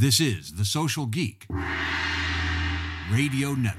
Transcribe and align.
This 0.00 0.18
is 0.18 0.52
The 0.52 0.64
Social 0.64 1.04
Geek 1.04 1.44
Radio 3.12 3.52
Network. 3.52 3.76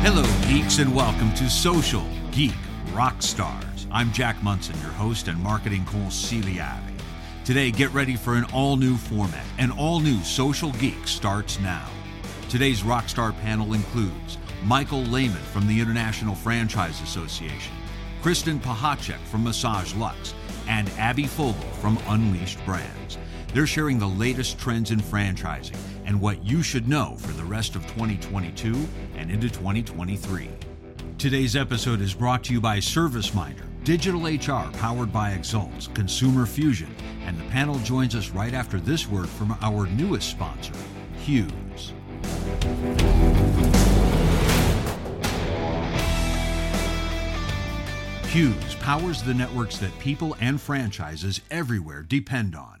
Hello, 0.00 0.24
geeks, 0.48 0.78
and 0.78 0.96
welcome 0.96 1.30
to 1.34 1.50
Social 1.50 2.06
Geek 2.30 2.54
Rock 2.94 3.20
Stars. 3.20 3.69
I'm 3.92 4.12
Jack 4.12 4.40
Monson, 4.40 4.78
your 4.82 4.92
host 4.92 5.26
and 5.26 5.42
marketing 5.42 5.84
consigliere. 5.84 6.78
Today, 7.44 7.72
get 7.72 7.92
ready 7.92 8.14
for 8.14 8.34
an 8.34 8.44
all 8.52 8.76
new 8.76 8.96
format. 8.96 9.44
An 9.58 9.72
all 9.72 9.98
new 9.98 10.22
Social 10.22 10.70
Geek 10.74 11.08
starts 11.08 11.58
now. 11.58 11.88
Today's 12.48 12.82
Rockstar 12.82 13.36
panel 13.40 13.74
includes 13.74 14.38
Michael 14.62 15.02
Layman 15.02 15.42
from 15.42 15.66
the 15.66 15.80
International 15.80 16.36
Franchise 16.36 17.02
Association, 17.02 17.74
Kristen 18.22 18.60
Pechacek 18.60 19.18
from 19.24 19.42
Massage 19.42 19.92
Luxe, 19.94 20.34
and 20.68 20.88
Abby 20.90 21.26
Fogel 21.26 21.54
from 21.80 21.98
Unleashed 22.06 22.64
Brands. 22.64 23.18
They're 23.52 23.66
sharing 23.66 23.98
the 23.98 24.06
latest 24.06 24.56
trends 24.56 24.92
in 24.92 25.00
franchising 25.00 25.76
and 26.04 26.20
what 26.20 26.44
you 26.44 26.62
should 26.62 26.86
know 26.86 27.16
for 27.18 27.32
the 27.32 27.44
rest 27.44 27.74
of 27.74 27.82
2022 27.88 28.86
and 29.16 29.32
into 29.32 29.48
2023. 29.48 30.48
Today's 31.18 31.56
episode 31.56 32.00
is 32.00 32.14
brought 32.14 32.44
to 32.44 32.52
you 32.52 32.60
by 32.60 32.78
ServiceMinder, 32.78 33.69
Digital 33.90 34.26
HR 34.26 34.70
powered 34.74 35.12
by 35.12 35.32
Exults, 35.32 35.88
Consumer 35.88 36.46
Fusion, 36.46 36.94
and 37.26 37.36
the 37.36 37.42
panel 37.46 37.76
joins 37.80 38.14
us 38.14 38.30
right 38.30 38.54
after 38.54 38.78
this 38.78 39.08
word 39.08 39.28
from 39.28 39.58
our 39.62 39.88
newest 39.88 40.30
sponsor, 40.30 40.74
Hughes. 41.24 41.92
Hughes 48.28 48.74
powers 48.76 49.24
the 49.24 49.34
networks 49.34 49.78
that 49.78 49.98
people 49.98 50.36
and 50.40 50.60
franchises 50.60 51.40
everywhere 51.50 52.04
depend 52.04 52.54
on. 52.54 52.80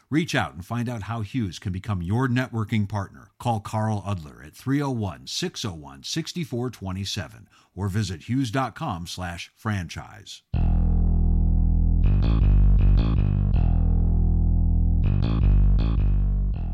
Reach 0.11 0.35
out 0.35 0.53
and 0.53 0.65
find 0.65 0.89
out 0.89 1.03
how 1.03 1.21
Hughes 1.21 1.57
can 1.57 1.71
become 1.71 2.01
your 2.01 2.27
networking 2.27 2.85
partner. 2.85 3.29
Call 3.39 3.61
Carl 3.61 4.03
Udler 4.05 4.45
at 4.45 4.53
301 4.53 5.25
601 5.25 6.03
6427 6.03 7.47
or 7.73 7.87
visit 7.87 8.23
hughes.com 8.23 9.07
slash 9.07 9.53
franchise. 9.55 10.41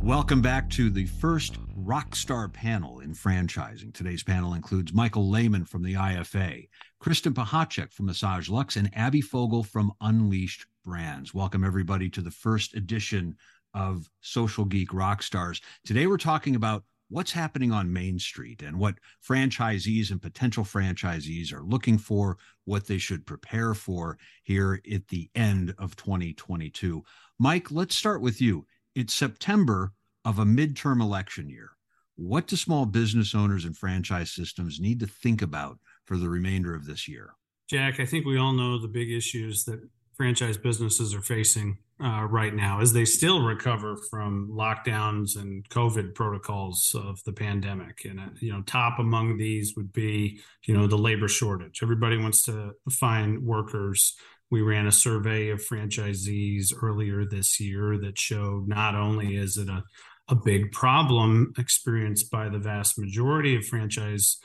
Welcome 0.02 0.41
back 0.41 0.67
to 0.71 0.89
the 0.89 1.05
first 1.05 1.59
Rockstar 1.77 2.52
panel 2.52 3.02
in 3.02 3.13
franchising. 3.13 3.93
Today's 3.93 4.23
panel 4.23 4.55
includes 4.55 4.95
Michael 4.95 5.30
Layman 5.30 5.65
from 5.65 5.83
the 5.83 5.93
IFA, 5.93 6.69
Kristen 6.99 7.36
Pechacek 7.36 7.93
from 7.93 8.08
Massage 8.08 8.49
Luxe, 8.49 8.77
and 8.77 8.89
Abby 8.95 9.21
Fogel 9.21 9.64
from 9.64 9.92
Unleashed 10.02 10.65
Brands. 10.87 11.33
Welcome, 11.33 11.65
everybody, 11.65 12.09
to 12.11 12.21
the 12.21 12.31
first 12.31 12.73
edition 12.73 13.36
of 13.73 14.09
Social 14.21 14.64
Geek 14.64 14.92
Rockstars. 14.92 15.59
Today, 15.83 16.08
we're 16.08 16.15
talking 16.15 16.55
about 16.55 16.86
what's 17.09 17.33
happening 17.33 17.73
on 17.73 17.92
Main 17.92 18.17
Street 18.20 18.61
and 18.61 18.80
what 18.80 18.95
franchisees 19.21 20.11
and 20.11 20.21
potential 20.21 20.64
franchisees 20.64 21.52
are 21.52 21.61
looking 21.61 21.98
for, 21.98 22.37
what 22.64 22.87
they 22.87 22.98
should 22.98 23.25
prepare 23.25 23.73
for 23.73 24.17
here 24.43 24.81
at 24.89 25.09
the 25.09 25.30
end 25.36 25.75
of 25.77 25.98
2022. 25.98 27.04
Mike, 27.37 27.69
let's 27.69 27.93
start 27.93 28.21
with 28.21 28.39
you. 28.39 28.65
It's 28.95 29.14
September 29.14 29.92
of 30.23 30.39
a 30.39 30.45
midterm 30.45 31.02
election 31.02 31.49
year. 31.49 31.71
What 32.15 32.48
do 32.48 32.55
small 32.55 32.86
business 32.86 33.36
owners 33.36 33.65
and 33.65 33.75
franchise 33.75 34.31
systems 34.31 34.80
need 34.80 35.02
to 35.02 35.08
think 35.08 35.42
about 35.42 35.80
for 36.05 36.15
the 36.15 36.30
remainder 36.30 36.73
of 36.73 36.86
this 36.86 37.09
year? 37.09 37.33
Jack, 37.69 37.99
I 37.99 38.05
think 38.05 38.25
we 38.25 38.37
all 38.37 38.54
know 38.54 38.80
the 38.80 38.87
big 38.87 39.11
issues 39.11 39.65
that 39.65 39.81
franchise 40.17 40.58
businesses 40.58 41.14
are 41.14 41.22
facing 41.22 41.78
uh, 42.04 42.23
right 42.30 42.54
now 42.54 42.82
as 42.82 42.92
they 42.92 43.05
still 43.05 43.44
recover 43.44 43.95
from 44.10 44.50
lockdowns 44.52 45.36
and 45.36 45.67
COVID 45.70 46.16
protocols 46.16 46.95
of 46.98 47.23
the 47.23 47.32
pandemic. 47.32 48.05
And, 48.05 48.20
uh, 48.20 48.30
you 48.39 48.52
know, 48.52 48.61
top 48.64 49.00
among 49.00 49.38
these 49.38 49.76
would 49.76 49.94
be, 49.94 50.39
you 50.66 50.76
know, 50.76 50.88
the 50.88 50.98
labor 50.98 51.28
shortage. 51.28 51.80
Everybody 51.82 52.17
wants 52.17 52.44
to 52.45 52.73
find 52.89 53.44
workers. 53.44 54.16
We 54.50 54.61
ran 54.61 54.88
a 54.88 54.92
survey 54.92 55.50
of 55.50 55.64
franchisees 55.64 56.73
earlier 56.82 57.26
this 57.26 57.60
year 57.60 57.98
that 57.99 58.17
showed 58.17 58.67
not 58.67 58.95
only 58.95 59.36
is 59.36 59.58
it 59.58 59.70
a, 59.70 59.84
a 60.30 60.36
big 60.36 60.72
problem 60.72 61.54
experienced 61.58 62.32
by 62.32 62.49
the 62.49 62.60
vast 62.60 62.98
majority 62.99 63.55
of 63.55 63.66
franchise 63.66 64.38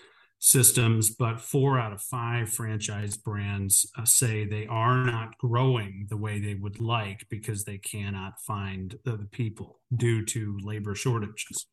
systems, 0.44 1.08
but 1.08 1.40
four 1.40 1.78
out 1.78 1.92
of 1.92 2.02
five 2.02 2.50
franchise 2.50 3.16
brands 3.16 3.88
uh, 3.96 4.04
say 4.04 4.44
they 4.44 4.66
are 4.66 5.04
not 5.04 5.38
growing 5.38 6.04
the 6.10 6.16
way 6.16 6.40
they 6.40 6.54
would 6.54 6.80
like 6.80 7.24
because 7.30 7.62
they 7.62 7.78
cannot 7.78 8.40
find 8.40 8.98
the, 9.04 9.12
the 9.16 9.28
people 9.30 9.78
due 9.94 10.24
to 10.24 10.58
labor 10.64 10.96
shortages. 10.96 11.66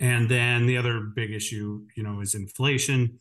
And 0.00 0.28
then 0.28 0.66
the 0.66 0.76
other 0.76 0.98
big 0.98 1.30
issue, 1.30 1.86
you 1.96 2.02
know, 2.02 2.20
is 2.20 2.34
inflation. 2.34 3.20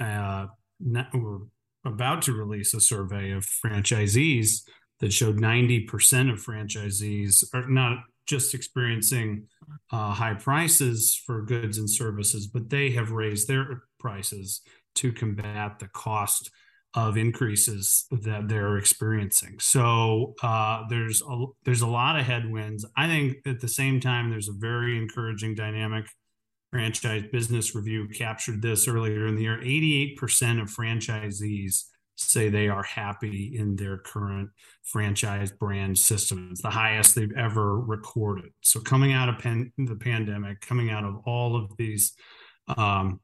Uh, 0.00 0.46
not, 0.80 1.08
we're 1.12 1.40
about 1.84 2.22
to 2.22 2.32
release 2.32 2.72
a 2.72 2.80
survey 2.80 3.32
of 3.32 3.44
franchisees 3.44 4.62
that 5.00 5.12
showed 5.12 5.36
90% 5.36 6.32
of 6.32 6.42
franchisees 6.42 7.44
are 7.52 7.68
not 7.68 7.98
just 8.26 8.54
experiencing 8.54 9.46
uh, 9.90 10.12
high 10.12 10.34
prices 10.34 11.20
for 11.26 11.42
goods 11.42 11.76
and 11.76 11.90
services, 11.90 12.46
but 12.46 12.70
they 12.70 12.90
have 12.92 13.10
raised 13.10 13.46
their 13.46 13.82
prices 14.02 14.60
to 14.96 15.12
combat 15.12 15.78
the 15.78 15.88
cost 15.88 16.50
of 16.94 17.16
increases 17.16 18.06
that 18.10 18.48
they're 18.48 18.76
experiencing. 18.76 19.56
So 19.58 20.34
uh, 20.42 20.82
there's 20.90 21.22
a, 21.22 21.44
there's 21.64 21.80
a 21.80 21.86
lot 21.86 22.18
of 22.18 22.26
headwinds. 22.26 22.84
I 22.96 23.06
think 23.06 23.38
at 23.46 23.60
the 23.60 23.68
same 23.68 23.98
time 23.98 24.28
there's 24.28 24.48
a 24.48 24.54
very 24.54 24.98
encouraging 24.98 25.54
dynamic. 25.54 26.06
Franchise 26.70 27.24
Business 27.30 27.74
Review 27.74 28.08
captured 28.08 28.62
this 28.62 28.88
earlier 28.88 29.26
in 29.26 29.36
the 29.36 29.42
year. 29.42 29.58
88% 29.58 30.60
of 30.60 30.68
franchisees 30.68 31.84
say 32.16 32.48
they 32.48 32.68
are 32.68 32.82
happy 32.82 33.56
in 33.58 33.76
their 33.76 33.98
current 33.98 34.50
franchise 34.82 35.50
brand 35.50 35.98
systems, 35.98 36.60
the 36.60 36.70
highest 36.70 37.14
they've 37.14 37.36
ever 37.36 37.78
recorded. 37.78 38.52
So 38.62 38.80
coming 38.80 39.12
out 39.12 39.28
of 39.28 39.42
the 39.42 39.96
pandemic, 39.98 40.60
coming 40.60 40.90
out 40.90 41.04
of 41.04 41.16
all 41.26 41.56
of 41.56 41.76
these 41.76 42.12
um, 42.76 43.20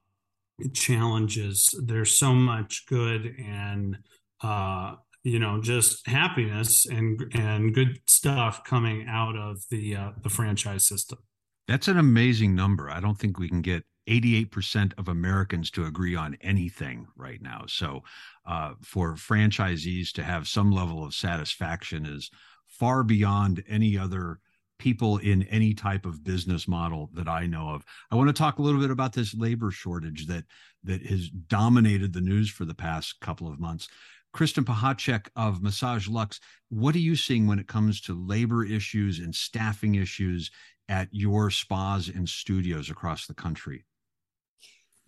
challenges, 0.72 1.74
there's 1.82 2.19
so 2.19 2.32
much 2.32 2.86
good 2.86 3.34
and 3.38 3.98
uh, 4.42 4.94
you 5.24 5.38
know 5.38 5.60
just 5.60 6.06
happiness 6.06 6.86
and 6.86 7.20
and 7.34 7.74
good 7.74 8.00
stuff 8.06 8.64
coming 8.64 9.06
out 9.08 9.36
of 9.36 9.62
the 9.70 9.96
uh, 9.96 10.10
the 10.22 10.28
franchise 10.28 10.84
system. 10.84 11.19
That's 11.66 11.88
an 11.88 11.99
amazing 11.99 12.55
number. 12.55 12.90
I 12.90 13.00
don't 13.00 13.19
think 13.19 13.38
we 13.38 13.49
can 13.49 13.60
get 13.60 13.84
88% 14.08 14.94
of 14.96 15.08
Americans 15.08 15.70
to 15.72 15.84
agree 15.84 16.16
on 16.16 16.38
anything 16.40 17.06
right 17.14 17.43
now. 17.43 17.64
So, 17.69 18.05
uh, 18.46 18.72
for 18.81 19.14
franchisees 19.14 20.12
to 20.12 20.22
have 20.22 20.49
some 20.49 20.72
level 20.72 21.05
of 21.05 21.12
satisfaction 21.12 22.06
is 22.06 22.31
far 22.66 23.02
beyond 23.02 23.62
any 23.69 23.99
other 23.99 24.40
people 24.78 25.19
in 25.19 25.42
any 25.44 25.75
type 25.75 26.06
of 26.06 26.25
business 26.25 26.69
model 26.69 27.10
that 27.14 27.28
I 27.28 27.46
know 27.46 27.70
of. 27.70 27.84
I 28.10 28.16
want 28.16 28.28
to 28.28 28.32
talk 28.32 28.58
a 28.58 28.62
little 28.62 28.80
bit 28.80 28.90
about 28.90 29.12
this 29.12 29.34
labor 29.34 29.70
shortage 29.70 30.26
that 30.26 30.44
that 30.84 31.04
has 31.06 31.28
dominated 31.28 32.12
the 32.12 32.20
news 32.20 32.48
for 32.50 32.64
the 32.64 32.75
past 32.75 33.20
couple 33.20 33.48
of 33.48 33.60
months. 33.60 33.88
Kristen 34.32 34.64
Pechacek 34.64 35.28
of 35.36 35.62
Massage 35.62 36.08
Luxe, 36.08 36.38
what 36.69 36.94
are 36.94 37.00
you 37.00 37.16
seeing 37.16 37.46
when 37.46 37.58
it 37.58 37.66
comes 37.66 38.00
to 38.02 38.14
labor 38.14 38.64
issues 38.64 39.19
and 39.19 39.34
staffing 39.34 39.96
issues 39.96 40.50
at 40.88 41.08
your 41.10 41.50
spas 41.50 42.08
and 42.08 42.28
studios 42.28 42.90
across 42.90 43.26
the 43.26 43.34
country? 43.34 43.84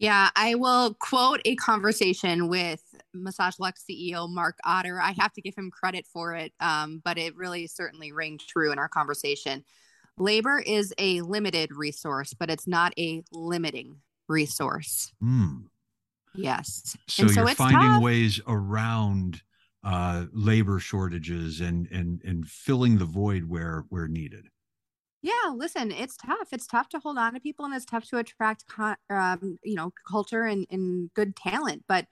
Yeah, 0.01 0.31
I 0.35 0.55
will 0.55 0.95
quote 0.95 1.43
a 1.45 1.57
conversation 1.57 2.49
with 2.49 2.83
Massage 3.13 3.59
Luxe 3.59 3.85
CEO 3.89 4.31
Mark 4.31 4.59
Otter. 4.65 4.99
I 4.99 5.13
have 5.13 5.35
to 5.35 5.43
give 5.43 5.55
him 5.55 5.71
credit 5.71 6.07
for 6.11 6.35
it, 6.35 6.55
um, 6.59 7.03
but 7.05 7.19
it 7.19 7.37
really 7.37 7.67
certainly 7.67 8.11
rang 8.11 8.39
true 8.39 8.73
in 8.73 8.79
our 8.79 8.89
conversation. 8.89 9.63
Labor 10.17 10.59
is 10.59 10.95
a 10.97 11.21
limited 11.21 11.71
resource, 11.77 12.33
but 12.33 12.51
it's 12.51 12.67
not 12.67 12.95
a 12.99 13.23
limiting 13.31 13.97
resource. 14.27 15.13
Mm. 15.23 15.65
Yes. 16.35 16.97
So, 17.07 17.25
and 17.25 17.37
you're 17.37 17.49
finding 17.49 17.81
tough. 17.81 18.03
ways 18.03 18.41
around 18.47 19.43
uh, 19.85 20.25
labor 20.33 20.79
shortages 20.79 21.61
and 21.61 21.87
and 21.91 22.23
and 22.25 22.49
filling 22.49 22.97
the 22.97 23.05
void 23.05 23.45
where 23.45 23.85
where 23.91 24.09
needed. 24.09 24.49
Yeah, 25.23 25.53
listen, 25.55 25.91
it's 25.93 26.17
tough. 26.17 26.49
It's 26.53 26.67
tough 26.67 26.89
to 26.91 26.99
hold 26.99 27.19
on 27.19 27.35
to 27.35 27.41
people, 27.41 27.67
and 27.67 27.75
it's 27.75 27.85
tough 27.85 28.09
to 28.09 28.19
attract, 28.19 28.65
um, 29.11 29.59
you 29.63 29.75
know, 29.75 29.93
culture 30.09 30.45
and, 30.45 30.67
and 30.71 31.13
good 31.15 31.37
talent. 31.37 31.85
But 31.87 32.07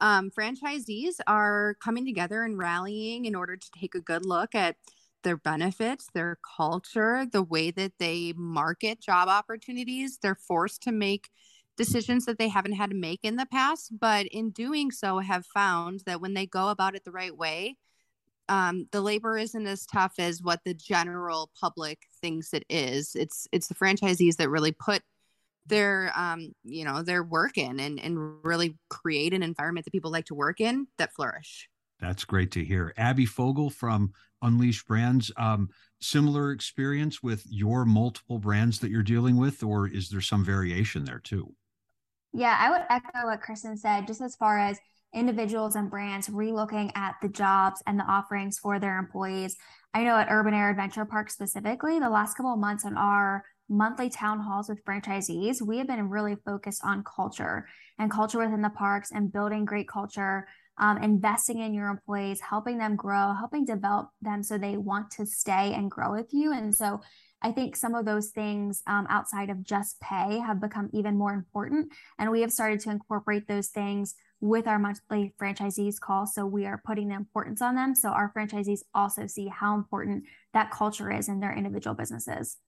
um, 0.00 0.30
franchisees 0.30 1.16
are 1.26 1.76
coming 1.82 2.06
together 2.06 2.42
and 2.42 2.56
rallying 2.58 3.26
in 3.26 3.34
order 3.34 3.56
to 3.56 3.70
take 3.78 3.94
a 3.94 4.00
good 4.00 4.24
look 4.24 4.54
at 4.54 4.76
their 5.24 5.36
benefits, 5.36 6.08
their 6.14 6.38
culture, 6.56 7.26
the 7.30 7.42
way 7.42 7.70
that 7.70 7.92
they 7.98 8.32
market 8.34 9.00
job 9.00 9.28
opportunities. 9.28 10.18
They're 10.22 10.34
forced 10.34 10.82
to 10.84 10.92
make 10.92 11.28
decisions 11.76 12.24
that 12.24 12.38
they 12.38 12.48
haven't 12.48 12.72
had 12.74 12.90
to 12.90 12.96
make 12.96 13.20
in 13.22 13.36
the 13.36 13.46
past, 13.46 13.98
but 13.98 14.26
in 14.26 14.50
doing 14.50 14.90
so, 14.90 15.18
have 15.18 15.44
found 15.46 16.00
that 16.06 16.20
when 16.20 16.32
they 16.34 16.46
go 16.46 16.68
about 16.68 16.94
it 16.94 17.04
the 17.04 17.10
right 17.10 17.36
way, 17.36 17.76
um, 18.48 18.86
the 18.92 19.00
labor 19.00 19.38
isn't 19.38 19.66
as 19.66 19.86
tough 19.86 20.14
as 20.18 20.42
what 20.42 20.60
the 20.64 20.74
general 20.74 21.50
public 21.60 21.98
thinks 22.20 22.52
it 22.52 22.64
is. 22.68 23.14
It's 23.14 23.48
it's 23.52 23.68
the 23.68 23.74
franchisees 23.74 24.36
that 24.36 24.50
really 24.50 24.72
put 24.72 25.02
their 25.66 26.12
um, 26.14 26.52
you 26.64 26.84
know 26.84 27.02
their 27.02 27.22
work 27.22 27.56
in 27.56 27.80
and 27.80 27.98
and 27.98 28.44
really 28.44 28.76
create 28.90 29.32
an 29.32 29.42
environment 29.42 29.84
that 29.86 29.92
people 29.92 30.10
like 30.10 30.26
to 30.26 30.34
work 30.34 30.60
in 30.60 30.86
that 30.98 31.12
flourish. 31.12 31.68
That's 32.00 32.24
great 32.24 32.50
to 32.52 32.64
hear. 32.64 32.92
Abby 32.96 33.24
Fogel 33.24 33.70
from 33.70 34.12
Unleashed 34.42 34.86
Brands. 34.86 35.32
Um, 35.36 35.70
similar 36.00 36.50
experience 36.50 37.22
with 37.22 37.44
your 37.48 37.84
multiple 37.84 38.38
brands 38.38 38.80
that 38.80 38.90
you're 38.90 39.02
dealing 39.02 39.36
with, 39.36 39.62
or 39.62 39.88
is 39.88 40.10
there 40.10 40.20
some 40.20 40.44
variation 40.44 41.04
there 41.04 41.20
too? 41.20 41.54
Yeah, 42.32 42.56
I 42.58 42.70
would 42.70 42.82
echo 42.90 43.26
what 43.26 43.40
Kristen 43.40 43.76
said, 43.76 44.06
just 44.06 44.20
as 44.20 44.34
far 44.34 44.58
as 44.58 44.78
individuals 45.14 45.76
and 45.76 45.90
brands 45.90 46.28
relooking 46.28 46.90
at 46.96 47.14
the 47.22 47.28
jobs 47.28 47.82
and 47.86 47.98
the 47.98 48.04
offerings 48.04 48.58
for 48.58 48.78
their 48.78 48.98
employees. 48.98 49.56
I 49.94 50.04
know 50.04 50.16
at 50.16 50.28
Urban 50.30 50.54
Air 50.54 50.70
Adventure 50.70 51.04
Park 51.04 51.30
specifically, 51.30 51.98
the 51.98 52.10
last 52.10 52.36
couple 52.36 52.52
of 52.52 52.58
months 52.58 52.84
in 52.84 52.96
our 52.96 53.44
monthly 53.68 54.10
town 54.10 54.40
halls 54.40 54.68
with 54.68 54.84
franchisees, 54.84 55.62
we 55.62 55.78
have 55.78 55.86
been 55.86 56.10
really 56.10 56.36
focused 56.44 56.82
on 56.84 57.04
culture 57.04 57.66
and 57.98 58.10
culture 58.10 58.38
within 58.38 58.62
the 58.62 58.70
parks 58.70 59.10
and 59.12 59.32
building 59.32 59.64
great 59.64 59.88
culture, 59.88 60.46
um, 60.78 60.98
investing 60.98 61.60
in 61.60 61.72
your 61.72 61.88
employees, 61.88 62.40
helping 62.40 62.78
them 62.78 62.96
grow, 62.96 63.32
helping 63.32 63.64
develop 63.64 64.08
them 64.20 64.42
so 64.42 64.58
they 64.58 64.76
want 64.76 65.10
to 65.12 65.24
stay 65.24 65.72
and 65.72 65.90
grow 65.90 66.12
with 66.12 66.32
you. 66.32 66.52
And 66.52 66.74
so 66.74 67.00
I 67.40 67.52
think 67.52 67.76
some 67.76 67.94
of 67.94 68.06
those 68.06 68.30
things 68.30 68.82
um, 68.86 69.06
outside 69.08 69.50
of 69.50 69.62
just 69.62 70.00
pay 70.00 70.38
have 70.38 70.60
become 70.60 70.90
even 70.92 71.16
more 71.16 71.32
important. 71.32 71.92
And 72.18 72.30
we 72.30 72.40
have 72.40 72.50
started 72.50 72.80
to 72.80 72.90
incorporate 72.90 73.46
those 73.46 73.68
things 73.68 74.14
with 74.44 74.68
our 74.68 74.78
monthly 74.78 75.32
franchisees 75.40 75.98
call. 75.98 76.26
So 76.26 76.44
we 76.44 76.66
are 76.66 76.82
putting 76.84 77.08
the 77.08 77.14
importance 77.14 77.62
on 77.62 77.76
them. 77.76 77.94
So 77.94 78.10
our 78.10 78.30
franchisees 78.36 78.80
also 78.94 79.26
see 79.26 79.48
how 79.48 79.74
important 79.74 80.24
that 80.52 80.70
culture 80.70 81.10
is 81.10 81.28
in 81.30 81.40
their 81.40 81.54
individual 81.54 81.96
businesses. 81.96 82.58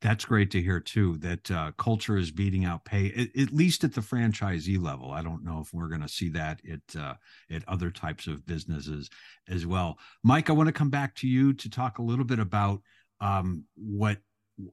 That's 0.00 0.24
great 0.24 0.52
to 0.52 0.62
hear 0.62 0.78
too. 0.78 1.16
That 1.18 1.50
uh, 1.50 1.72
culture 1.76 2.16
is 2.16 2.30
beating 2.30 2.64
out 2.64 2.84
pay, 2.84 3.10
at, 3.16 3.42
at, 3.42 3.52
least 3.52 3.82
at 3.82 3.94
the 3.94 4.00
franchisee 4.00 4.80
level. 4.80 5.10
I 5.10 5.22
don't 5.22 5.42
know 5.42 5.58
if 5.58 5.74
we're 5.74 5.88
going 5.88 6.02
to 6.02 6.08
see 6.08 6.28
that 6.30 6.60
at 6.70 7.00
uh, 7.00 7.14
at 7.50 7.66
other 7.66 7.90
types 7.90 8.28
of 8.28 8.46
businesses 8.46 9.10
as 9.48 9.66
well. 9.66 9.98
Mike, 10.22 10.50
I 10.50 10.52
want 10.52 10.68
to 10.68 10.72
come 10.72 10.90
back 10.90 11.16
to 11.16 11.26
you 11.26 11.52
to 11.54 11.68
talk 11.68 11.98
a 11.98 12.02
little 12.02 12.26
bit 12.26 12.38
about 12.38 12.82
um, 13.20 13.64
what 13.74 14.18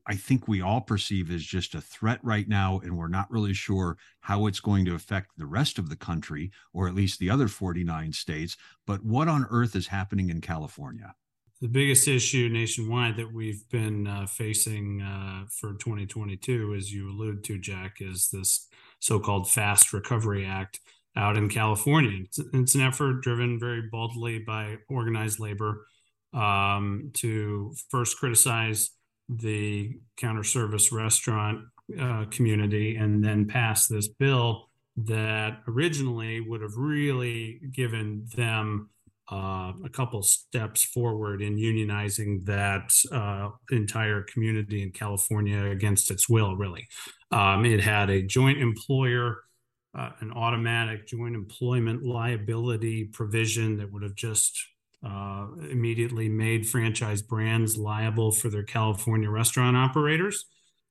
I 0.08 0.16
think 0.16 0.48
we 0.48 0.62
all 0.62 0.82
perceive 0.82 1.30
as 1.32 1.44
just 1.44 1.76
a 1.76 1.82
threat 1.82 2.20
right 2.24 2.48
now, 2.48 2.80
and 2.84 2.98
we're 2.98 3.08
not 3.08 3.30
really 3.30 3.54
sure 3.54 3.98
how 4.22 4.48
it's 4.48 4.60
going 4.60 4.86
to 4.86 4.96
affect 4.96 5.32
the 5.38 5.46
rest 5.46 5.78
of 5.78 5.90
the 5.90 5.96
country, 5.96 6.52
or 6.74 6.88
at 6.88 6.96
least 6.96 7.20
the 7.20 7.30
other 7.30 7.48
49 7.48 8.14
states. 8.14 8.56
But 8.88 9.04
what 9.04 9.28
on 9.28 9.46
earth 9.50 9.76
is 9.76 9.88
happening 9.88 10.30
in 10.30 10.42
California? 10.42 11.16
The 11.62 11.68
biggest 11.68 12.08
issue 12.08 12.50
nationwide 12.50 13.18
that 13.18 13.34
we've 13.34 13.68
been 13.70 14.08
uh, 14.08 14.26
facing 14.26 15.02
uh, 15.02 15.46
for 15.50 15.74
2022, 15.74 16.76
as 16.76 16.92
you 16.92 17.10
alluded 17.10 17.44
to, 17.46 17.58
Jack, 17.58 17.98
is 18.00 18.30
this 18.32 18.68
so 19.00 19.20
called 19.20 19.50
Fast 19.50 19.94
Recovery 19.94 20.46
Act 20.46 20.80
out 21.16 21.38
in 21.38 21.50
California. 21.50 22.24
It's, 22.24 22.40
it's 22.54 22.76
an 22.76 22.82
effort 22.82 23.22
driven 23.22 23.60
very 23.60 23.84
boldly 23.92 24.40
by 24.40 24.78
organized 24.90 25.40
labor 25.40 25.86
um, 26.34 27.12
to 27.16 27.74
first 27.90 28.18
criticize 28.18 28.90
the 29.30 29.98
counter 30.18 30.44
service 30.44 30.92
restaurant 30.92 31.66
uh, 32.00 32.26
community 32.32 32.96
and 32.96 33.24
then 33.24 33.46
pass 33.48 33.88
this 33.88 34.08
bill 34.08 34.70
that 34.96 35.60
originally 35.68 36.40
would 36.40 36.62
have 36.62 36.76
really 36.78 37.60
given 37.72 38.28
them 38.36 38.90
uh, 39.32 39.72
a 39.84 39.90
couple 39.90 40.22
steps 40.22 40.84
forward 40.84 41.42
in 41.42 41.56
unionizing 41.56 42.44
that 42.46 42.92
uh, 43.12 43.50
entire 43.72 44.22
community 44.24 44.84
in 44.84 44.92
California 44.92 45.66
against 45.66 46.12
its 46.12 46.28
will, 46.28 46.56
really. 46.56 46.88
Um, 47.32 47.66
it 47.66 47.80
had 47.80 48.10
a 48.10 48.22
joint 48.22 48.60
employer, 48.60 49.38
uh, 49.98 50.12
an 50.20 50.32
automatic 50.34 51.08
joint 51.08 51.36
employment 51.36 52.04
liability 52.04 53.06
provision 53.06 53.78
that 53.78 53.92
would 53.92 54.04
have 54.04 54.16
just 54.16 54.68
uh, 55.06 55.48
immediately 55.70 56.30
made 56.30 56.68
franchise 56.68 57.22
brands 57.22 57.78
liable 57.78 58.32
for 58.32 58.50
their 58.50 58.64
California 58.64 59.30
restaurant 59.30 59.76
operators. 59.76 60.46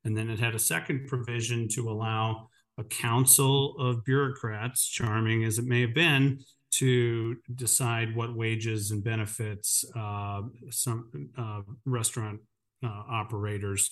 And 0.05 0.17
then 0.17 0.29
it 0.29 0.39
had 0.39 0.55
a 0.55 0.59
second 0.59 1.07
provision 1.07 1.69
to 1.69 1.91
allow 1.91 2.49
a 2.79 2.85
council 2.85 3.77
of 3.79 4.05
bureaucrats, 4.05 4.87
charming 4.87 5.45
as 5.45 5.59
it 5.59 5.65
may 5.65 5.83
have 5.83 5.95
been, 5.95 6.41
to 6.73 7.37
decide 7.55 8.17
what 8.17 8.35
wages 8.35 8.91
and 8.91 9.05
benefits 9.05 9.85
uh, 9.95 10.43
some 10.71 11.11
uh, 11.37 11.61
restaurant 11.85 12.41
uh, 12.83 12.89
operators 12.89 13.91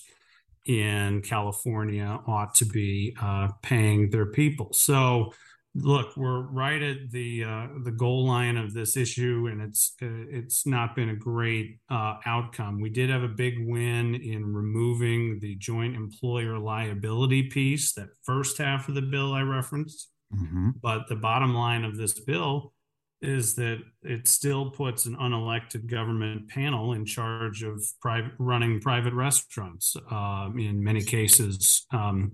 in 0.65 1.21
California 1.21 2.19
ought 2.27 2.53
to 2.55 2.65
be 2.65 3.15
uh, 3.21 3.49
paying 3.61 4.09
their 4.09 4.27
people. 4.27 4.69
So 4.73 5.33
look, 5.75 6.17
we're 6.17 6.41
right 6.41 6.81
at 6.81 7.11
the 7.11 7.43
uh, 7.43 7.67
the 7.83 7.91
goal 7.91 8.27
line 8.27 8.57
of 8.57 8.73
this 8.73 8.97
issue, 8.97 9.47
and 9.51 9.61
it's 9.61 9.93
uh, 10.01 10.25
it's 10.29 10.65
not 10.65 10.95
been 10.95 11.09
a 11.09 11.15
great 11.15 11.79
uh, 11.89 12.15
outcome. 12.25 12.81
We 12.81 12.89
did 12.89 13.09
have 13.09 13.23
a 13.23 13.27
big 13.27 13.55
win 13.65 14.15
in 14.15 14.53
removing 14.53 15.39
the 15.39 15.55
joint 15.55 15.95
employer 15.95 16.57
liability 16.57 17.43
piece, 17.43 17.93
that 17.93 18.09
first 18.23 18.57
half 18.57 18.89
of 18.89 18.95
the 18.95 19.01
bill 19.01 19.33
I 19.33 19.41
referenced. 19.41 20.09
Mm-hmm. 20.35 20.71
But 20.81 21.07
the 21.07 21.15
bottom 21.15 21.53
line 21.53 21.83
of 21.83 21.97
this 21.97 22.19
bill 22.19 22.73
is 23.21 23.53
that 23.55 23.77
it 24.01 24.27
still 24.27 24.71
puts 24.71 25.05
an 25.05 25.15
unelected 25.15 25.85
government 25.85 26.49
panel 26.49 26.93
in 26.93 27.05
charge 27.05 27.63
of 27.63 27.83
private 28.01 28.31
running 28.39 28.79
private 28.81 29.13
restaurants. 29.13 29.95
Uh, 30.09 30.49
in 30.57 30.83
many 30.83 31.01
cases. 31.01 31.85
Um, 31.91 32.33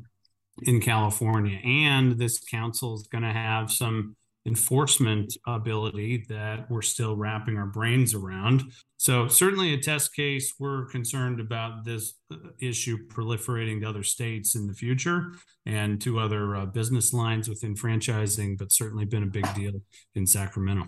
in 0.64 0.82
California. 0.82 1.60
And 1.64 2.18
this 2.18 2.40
council 2.40 2.96
is 2.96 3.08
going 3.08 3.24
to 3.24 3.34
have 3.34 3.72
some 3.72 4.16
enforcement 4.48 5.36
ability 5.46 6.26
that 6.30 6.72
we're 6.72 6.82
still 6.82 7.18
wrapping 7.18 7.58
our 7.58 7.66
brains 7.66 8.14
around. 8.14 8.64
So, 8.96 9.28
certainly 9.28 9.74
a 9.74 9.78
test 9.78 10.16
case. 10.16 10.54
We're 10.58 10.86
concerned 10.86 11.40
about 11.40 11.84
this 11.84 12.14
uh, 12.32 12.38
issue 12.60 12.98
proliferating 13.08 13.82
to 13.82 13.90
other 13.90 14.04
states 14.04 14.56
in 14.56 14.66
the 14.66 14.74
future 14.74 15.34
and 15.66 16.00
to 16.02 16.20
other 16.20 16.56
uh, 16.56 16.66
business 16.66 17.14
lines 17.14 17.50
within 17.50 17.76
franchising, 17.76 18.58
but 18.58 18.72
certainly 18.72 19.06
been 19.06 19.24
a 19.24 19.28
big 19.28 19.54
deal 19.54 19.74
in 20.16 20.26
Sacramento. 20.26 20.88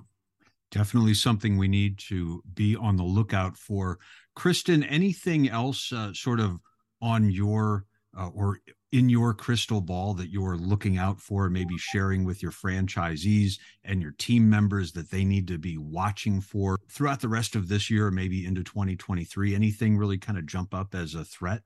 Definitely 0.72 1.16
something 1.16 1.58
we 1.58 1.68
need 1.68 2.00
to 2.10 2.42
be 2.54 2.76
on 2.76 2.96
the 2.96 3.04
lookout 3.04 3.58
for. 3.58 4.00
Kristen, 4.36 4.84
anything 4.84 5.50
else 5.50 5.92
uh, 5.92 6.14
sort 6.14 6.40
of 6.40 6.60
on 7.02 7.30
your 7.30 7.86
uh, 8.18 8.30
or 8.34 8.60
in 8.92 9.10
your 9.10 9.34
crystal 9.34 9.82
ball 9.82 10.14
that 10.16 10.32
you're 10.32 10.58
looking 10.58 10.98
out 10.98 11.20
for, 11.20 11.50
maybe 11.50 11.78
sharing 11.78 12.26
with 12.26 12.42
your 12.42 12.52
franchisees 12.52 13.60
and 13.84 14.02
your 14.02 14.12
team 14.12 14.50
members 14.50 14.94
that 14.94 15.12
they 15.12 15.24
need 15.24 15.48
to 15.48 15.58
be 15.58 15.78
watching 15.78 16.42
for 16.42 16.80
throughout 16.90 17.22
the 17.22 17.30
rest 17.30 17.56
of 17.56 17.68
this 17.68 17.90
year, 17.90 18.10
maybe 18.10 18.46
into 18.46 18.64
2023? 18.64 19.54
Anything 19.54 19.98
really 19.98 20.18
kind 20.18 20.38
of 20.38 20.46
jump 20.46 20.74
up 20.74 20.96
as 20.96 21.14
a 21.14 21.24
threat? 21.24 21.62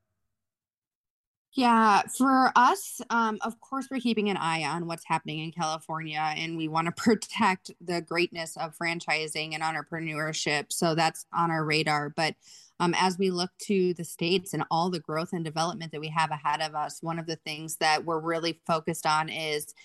Yeah, 1.55 2.01
for 2.17 2.51
us, 2.55 2.99
um, 3.11 3.37
of 3.41 3.59
course, 3.61 3.87
we're 3.91 3.99
keeping 3.99 4.29
an 4.29 4.37
eye 4.37 4.63
on 4.63 4.87
what's 4.87 5.05
happening 5.05 5.37
in 5.37 5.51
California, 5.51 6.33
and 6.35 6.57
we 6.57 6.67
want 6.67 6.87
to 6.87 6.91
protect 7.03 7.69
the 7.79 8.01
greatness 8.01 8.57
of 8.57 8.75
franchising 8.75 9.53
and 9.53 9.61
entrepreneurship. 9.61 10.71
So 10.71 10.95
that's 10.95 11.27
on 11.31 11.51
our 11.51 11.63
radar. 11.63 12.09
But 12.09 12.35
um, 12.79 12.95
as 12.97 13.19
we 13.19 13.29
look 13.29 13.51
to 13.65 13.93
the 13.93 14.03
states 14.03 14.55
and 14.55 14.63
all 14.71 14.89
the 14.89 14.99
growth 14.99 15.31
and 15.31 15.45
development 15.45 15.91
that 15.91 16.01
we 16.01 16.07
have 16.07 16.31
ahead 16.31 16.59
of 16.59 16.73
us, 16.73 16.97
one 17.01 17.19
of 17.19 17.27
the 17.27 17.35
things 17.35 17.77
that 17.77 18.03
we're 18.03 18.19
really 18.19 18.59
focused 18.65 19.05
on 19.05 19.29
is 19.29 19.75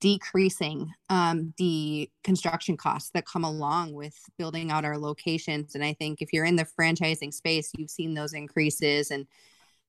decreasing 0.00 0.92
um, 1.08 1.54
the 1.56 2.10
construction 2.22 2.76
costs 2.76 3.10
that 3.14 3.24
come 3.24 3.44
along 3.44 3.94
with 3.94 4.14
building 4.36 4.70
out 4.70 4.84
our 4.84 4.98
locations. 4.98 5.74
And 5.74 5.82
I 5.82 5.94
think 5.94 6.20
if 6.20 6.34
you're 6.34 6.44
in 6.44 6.56
the 6.56 6.66
franchising 6.78 7.32
space, 7.32 7.70
you've 7.78 7.88
seen 7.88 8.12
those 8.12 8.34
increases 8.34 9.10
and 9.10 9.26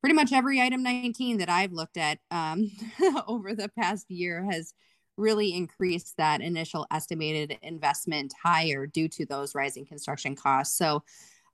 pretty 0.06 0.14
much 0.14 0.32
every 0.32 0.62
item 0.62 0.84
19 0.84 1.40
that 1.40 1.50
I've 1.50 1.72
looked 1.72 1.98
at 1.98 2.20
um, 2.30 2.70
over 3.28 3.56
the 3.56 3.70
past 3.70 4.06
year 4.12 4.46
has 4.52 4.72
really 5.18 5.52
increased 5.52 6.14
that 6.18 6.42
initial 6.42 6.86
estimated 6.92 7.58
investment 7.64 8.32
higher 8.44 8.86
due 8.86 9.08
to 9.08 9.26
those 9.26 9.56
rising 9.56 9.84
construction 9.84 10.36
costs. 10.36 10.78
So, 10.78 11.02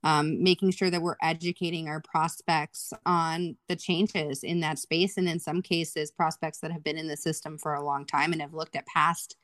um, 0.04 0.42
making 0.42 0.72
sure 0.72 0.90
that 0.90 1.00
we're 1.00 1.16
educating 1.22 1.88
our 1.88 2.02
prospects 2.02 2.92
on 3.06 3.56
the 3.70 3.76
changes 3.76 4.44
in 4.44 4.60
that 4.60 4.78
space, 4.78 5.16
and 5.16 5.30
in 5.30 5.40
some 5.40 5.62
cases, 5.62 6.10
prospects 6.10 6.58
that 6.58 6.72
have 6.72 6.84
been 6.84 6.98
in 6.98 7.08
the 7.08 7.16
system 7.16 7.56
for 7.56 7.72
a 7.72 7.82
long 7.82 8.04
time 8.04 8.34
and 8.34 8.42
have 8.42 8.52
looked 8.52 8.76
at 8.76 8.84
past 8.84 9.34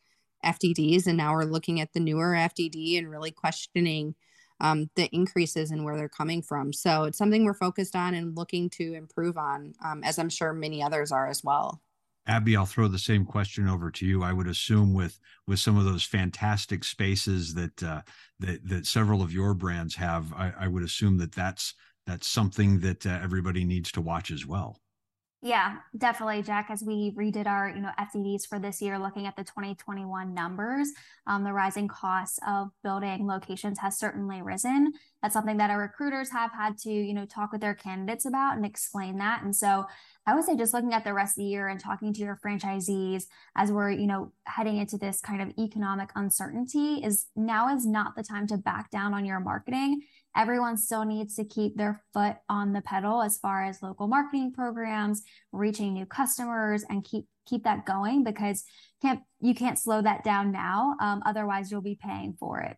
FDDs, 0.45 1.07
and 1.07 1.17
now 1.17 1.33
we're 1.33 1.45
looking 1.45 1.81
at 1.81 1.95
the 1.95 2.01
newer 2.01 2.35
FDD 2.35 2.99
and 2.99 3.11
really 3.11 3.31
questioning 3.31 4.17
um, 4.61 4.91
the 4.97 5.09
increases 5.15 5.71
and 5.71 5.81
in 5.81 5.85
where 5.85 5.97
they're 5.97 6.09
coming 6.09 6.43
from. 6.43 6.73
So 6.73 7.05
it's 7.05 7.19
something 7.19 7.45
we're 7.45 7.55
focused 7.55 7.95
on 7.95 8.15
and 8.15 8.37
looking 8.37 8.71
to 8.71 8.95
improve 8.95 9.37
on, 9.39 9.75
um, 9.85 10.03
as 10.05 10.19
I'm 10.19 10.29
sure 10.29 10.53
many 10.53 10.83
others 10.83 11.13
are 11.13 11.29
as 11.29 11.43
well. 11.45 11.81
Abby, 12.27 12.57
I'll 12.57 12.67
throw 12.67 12.89
the 12.89 12.99
same 12.99 13.25
question 13.25 13.69
over 13.69 13.91
to 13.91 14.05
you. 14.07 14.23
I 14.23 14.35
would 14.35 14.49
assume 14.49 14.93
with 14.93 15.19
with 15.47 15.59
some 15.59 15.79
of 15.79 15.85
those 15.85 16.05
fantastic 16.05 16.85
spaces 16.85 17.55
that 17.55 17.83
uh, 17.83 18.03
that 18.41 18.69
that 18.69 18.87
several 18.87 19.23
of 19.23 19.33
your 19.33 19.55
brands 19.55 19.95
have, 19.97 20.33
I, 20.35 20.53
I 20.61 20.69
would 20.69 20.83
assume 20.83 21.17
that 21.19 21.33
that's 21.33 21.75
that's 22.07 22.27
something 22.27 22.81
that 22.81 23.07
uh, 23.07 23.19
everybody 23.23 23.65
needs 23.65 23.91
to 23.93 24.03
watch 24.03 24.31
as 24.31 24.45
well. 24.45 24.79
Yeah, 25.41 25.77
definitely, 25.97 26.43
Jack. 26.43 26.67
As 26.69 26.83
we 26.83 27.13
redid 27.17 27.47
our, 27.47 27.69
you 27.69 27.81
know, 27.81 27.93
FDDs 27.97 28.45
for 28.49 28.59
this 28.59 28.83
year, 28.83 28.99
looking 28.99 29.25
at 29.25 29.37
the 29.37 29.45
2021 29.45 30.35
numbers, 30.35 30.89
um, 31.29 31.45
the 31.45 31.53
rising 31.53 31.87
costs 31.87 32.41
of 32.47 32.71
building 32.83 33.25
locations 33.25 33.79
has 33.79 33.97
certainly 33.97 34.43
risen. 34.43 34.93
That's 35.23 35.35
something 35.35 35.57
that 35.57 35.71
our 35.71 35.81
recruiters 35.81 36.31
have 36.31 36.53
had 36.53 36.79
to, 36.79 36.91
you 36.91 37.13
know, 37.13 37.27
talk 37.27 37.53
with 37.53 37.61
their 37.61 37.75
candidates 37.75 38.25
about 38.25 38.57
and 38.57 38.65
explain 38.65 39.19
that. 39.19 39.43
And 39.43 39.55
so, 39.55 39.85
I 40.27 40.35
would 40.35 40.45
say 40.45 40.57
just 40.57 40.75
looking 40.75 40.93
at 40.93 41.05
the 41.05 41.15
rest 41.15 41.39
of 41.39 41.43
the 41.43 41.49
year 41.49 41.69
and 41.69 41.81
talking 41.81 42.13
to 42.13 42.21
your 42.21 42.39
franchisees 42.45 43.25
as 43.57 43.73
we're, 43.73 43.91
you 43.91 44.07
know, 44.07 44.33
heading 44.45 44.77
into 44.77 44.99
this 44.99 45.21
kind 45.21 45.41
of 45.41 45.53
economic 45.59 46.11
uncertainty 46.15 46.97
is 47.03 47.27
now 47.35 47.75
is 47.75 47.87
not 47.87 48.15
the 48.15 48.23
time 48.23 48.47
to 48.49 48.59
back 48.59 48.91
down 48.91 49.15
on 49.15 49.25
your 49.25 49.41
marketing 49.41 50.03
everyone 50.39 50.77
still 50.77 51.05
needs 51.05 51.35
to 51.35 51.45
keep 51.45 51.77
their 51.77 52.01
foot 52.13 52.37
on 52.49 52.73
the 52.73 52.81
pedal 52.81 53.23
as 53.23 53.39
far 53.39 53.65
as 53.65 53.83
local 53.83 54.07
marketing 54.07 54.53
programs, 54.53 55.23
reaching 55.53 55.93
new 55.93 56.07
customers, 56.07 56.85
and 56.89 57.05
keep 57.05 57.27
keep 57.47 57.65
that 57.65 57.87
going 57.87 58.23
because 58.23 58.63
can't 59.01 59.21
you 59.41 59.55
can't 59.55 59.79
slow 59.79 60.01
that 60.01 60.23
down 60.23 60.53
now. 60.53 60.95
Um, 61.01 61.23
otherwise, 61.27 61.71
you'll 61.71 61.81
be 61.81 61.99
paying 62.01 62.37
for 62.39 62.61
it. 62.61 62.77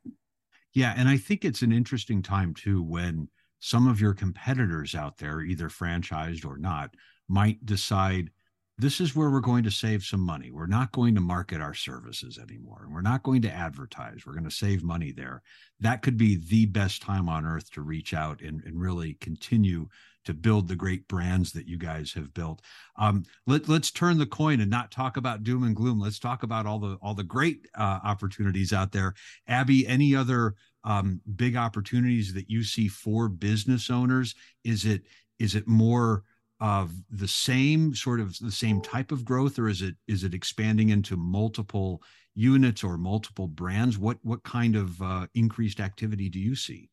Yeah, 0.74 0.94
and 0.96 1.08
I 1.08 1.16
think 1.16 1.44
it's 1.44 1.62
an 1.62 1.72
interesting 1.72 2.22
time 2.22 2.54
too 2.54 2.82
when 2.82 3.28
some 3.60 3.88
of 3.88 4.00
your 4.00 4.14
competitors 4.14 4.94
out 4.94 5.18
there, 5.18 5.40
either 5.40 5.68
franchised 5.68 6.46
or 6.46 6.56
not, 6.56 6.94
might 7.28 7.64
decide 7.66 8.30
this 8.78 8.98
is 8.98 9.14
where 9.14 9.28
we're 9.30 9.40
going 9.40 9.64
to 9.64 9.70
save 9.70 10.02
some 10.02 10.20
money. 10.20 10.50
We're 10.50 10.66
not 10.66 10.92
going 10.92 11.14
to 11.14 11.20
market 11.20 11.60
our 11.60 11.74
services 11.74 12.38
anymore. 12.38 12.88
We're 12.90 13.02
not 13.02 13.22
going 13.22 13.42
to 13.42 13.52
advertise. 13.52 14.22
We're 14.24 14.32
going 14.32 14.44
to 14.44 14.50
save 14.50 14.82
money 14.82 15.12
there. 15.12 15.42
That 15.80 16.00
could 16.00 16.16
be 16.16 16.36
the 16.36 16.64
best 16.64 17.02
time 17.02 17.28
on 17.28 17.44
earth 17.44 17.70
to 17.72 17.82
reach 17.82 18.14
out 18.14 18.40
and, 18.40 18.62
and 18.64 18.80
really 18.80 19.18
continue 19.20 19.88
to 20.24 20.34
build 20.34 20.68
the 20.68 20.76
great 20.76 21.06
brands 21.08 21.52
that 21.52 21.66
you 21.66 21.78
guys 21.78 22.12
have 22.12 22.32
built. 22.34 22.60
Um, 22.96 23.24
let, 23.46 23.68
let's 23.68 23.90
turn 23.90 24.18
the 24.18 24.26
coin 24.26 24.60
and 24.60 24.70
not 24.70 24.90
talk 24.90 25.16
about 25.16 25.42
doom 25.42 25.62
and 25.62 25.74
gloom. 25.74 26.00
Let's 26.00 26.18
talk 26.18 26.42
about 26.42 26.66
all 26.66 26.78
the 26.78 26.98
all 27.02 27.14
the 27.14 27.24
great 27.24 27.66
uh, 27.76 28.00
opportunities 28.04 28.72
out 28.72 28.92
there. 28.92 29.14
Abby, 29.48 29.86
any 29.86 30.14
other 30.14 30.54
um, 30.84 31.20
big 31.36 31.56
opportunities 31.56 32.32
that 32.34 32.50
you 32.50 32.62
see 32.62 32.88
for 32.88 33.28
business 33.28 33.90
owners? 33.90 34.34
Is 34.64 34.84
it 34.84 35.02
is 35.38 35.54
it 35.54 35.66
more 35.66 36.24
of 36.60 36.92
the 37.10 37.28
same 37.28 37.94
sort 37.94 38.20
of 38.20 38.38
the 38.38 38.52
same 38.52 38.80
type 38.82 39.12
of 39.12 39.24
growth 39.24 39.58
or 39.58 39.68
is 39.68 39.80
it 39.82 39.96
is 40.06 40.24
it 40.24 40.34
expanding 40.34 40.90
into 40.90 41.16
multiple 41.16 42.02
units 42.34 42.84
or 42.84 42.98
multiple 42.98 43.48
brands 43.48 43.98
what 43.98 44.18
what 44.22 44.42
kind 44.42 44.76
of 44.76 45.00
uh, 45.00 45.26
increased 45.34 45.80
activity 45.80 46.28
do 46.28 46.38
you 46.38 46.54
see 46.54 46.88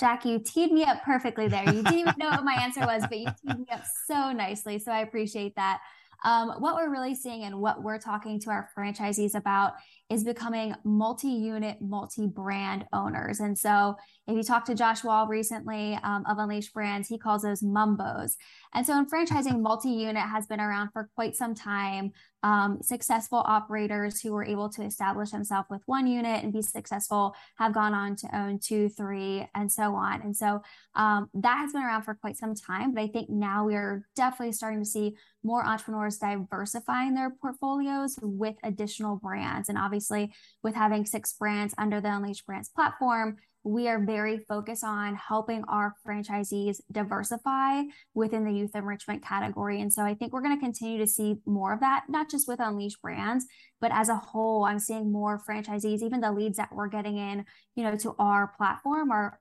Jack, 0.00 0.24
you 0.24 0.40
teed 0.40 0.72
me 0.72 0.84
up 0.84 1.02
perfectly 1.04 1.48
there. 1.48 1.64
You 1.64 1.82
didn't 1.82 1.98
even 1.98 2.14
know 2.18 2.30
what 2.30 2.44
my 2.44 2.54
answer 2.54 2.80
was, 2.80 3.04
but 3.08 3.18
you 3.18 3.26
teed 3.46 3.58
me 3.58 3.66
up 3.72 3.84
so 4.06 4.32
nicely. 4.32 4.78
So 4.78 4.90
I 4.90 5.00
appreciate 5.00 5.54
that. 5.56 5.80
Um, 6.24 6.54
what 6.58 6.74
we're 6.74 6.90
really 6.90 7.14
seeing 7.14 7.42
and 7.42 7.60
what 7.60 7.82
we're 7.82 7.98
talking 7.98 8.40
to 8.40 8.50
our 8.50 8.70
franchisees 8.76 9.34
about 9.34 9.74
is 10.10 10.24
becoming 10.24 10.74
multi 10.82 11.28
unit, 11.28 11.76
multi 11.82 12.26
brand 12.26 12.86
owners. 12.92 13.40
And 13.40 13.56
so 13.56 13.96
if 14.26 14.34
you 14.34 14.42
talk 14.42 14.64
to 14.66 14.74
Josh 14.74 15.04
Wall 15.04 15.26
recently 15.26 15.98
um, 16.02 16.24
of 16.26 16.38
Unleashed 16.38 16.72
Brands, 16.72 17.08
he 17.08 17.18
calls 17.18 17.42
those 17.42 17.62
mumbos. 17.62 18.32
And 18.72 18.86
so 18.86 18.98
in 18.98 19.06
franchising, 19.06 19.60
multi 19.62 19.90
unit 19.90 20.22
has 20.22 20.46
been 20.46 20.60
around 20.60 20.90
for 20.92 21.10
quite 21.14 21.36
some 21.36 21.54
time. 21.54 22.12
Um, 22.44 22.82
successful 22.82 23.42
operators 23.46 24.20
who 24.20 24.32
were 24.32 24.44
able 24.44 24.68
to 24.68 24.82
establish 24.82 25.30
themselves 25.30 25.66
with 25.70 25.80
one 25.86 26.06
unit 26.06 26.44
and 26.44 26.52
be 26.52 26.60
successful 26.60 27.34
have 27.56 27.72
gone 27.72 27.94
on 27.94 28.16
to 28.16 28.36
own 28.38 28.58
two, 28.58 28.90
three, 28.90 29.48
and 29.54 29.72
so 29.72 29.94
on. 29.94 30.20
And 30.20 30.36
so 30.36 30.60
um, 30.94 31.30
that 31.32 31.56
has 31.56 31.72
been 31.72 31.82
around 31.82 32.02
for 32.02 32.14
quite 32.14 32.36
some 32.36 32.54
time. 32.54 32.92
But 32.92 33.00
I 33.00 33.08
think 33.08 33.30
now 33.30 33.64
we 33.64 33.74
are 33.76 34.06
definitely 34.14 34.52
starting 34.52 34.80
to 34.80 34.84
see 34.84 35.16
more 35.42 35.64
entrepreneurs 35.64 36.18
diversifying 36.18 37.14
their 37.14 37.30
portfolios 37.30 38.18
with 38.20 38.56
additional 38.62 39.16
brands. 39.16 39.70
And 39.70 39.78
obviously, 39.78 40.30
with 40.62 40.74
having 40.74 41.06
six 41.06 41.32
brands 41.32 41.74
under 41.78 41.98
the 41.98 42.14
Unleashed 42.14 42.44
Brands 42.44 42.68
platform, 42.68 43.38
we 43.64 43.88
are 43.88 43.98
very 43.98 44.38
focused 44.38 44.84
on 44.84 45.14
helping 45.14 45.64
our 45.68 45.94
franchisees 46.06 46.82
diversify 46.92 47.82
within 48.12 48.44
the 48.44 48.52
youth 48.52 48.72
enrichment 48.74 49.24
category. 49.24 49.80
And 49.80 49.90
so 49.90 50.02
I 50.02 50.14
think 50.14 50.32
we're 50.32 50.42
going 50.42 50.56
to 50.56 50.62
continue 50.62 50.98
to 50.98 51.06
see 51.06 51.36
more 51.46 51.72
of 51.72 51.80
that, 51.80 52.04
not 52.10 52.30
just 52.30 52.46
with 52.46 52.60
Unleashed 52.60 53.00
Brands, 53.00 53.46
but 53.80 53.90
as 53.92 54.10
a 54.10 54.16
whole, 54.16 54.64
I'm 54.64 54.78
seeing 54.78 55.10
more 55.10 55.42
franchisees, 55.48 56.02
even 56.02 56.20
the 56.20 56.30
leads 56.30 56.58
that 56.58 56.74
we're 56.74 56.88
getting 56.88 57.16
in, 57.16 57.46
you 57.74 57.84
know, 57.84 57.96
to 57.96 58.14
our 58.18 58.52
platform 58.56 59.10
are 59.10 59.40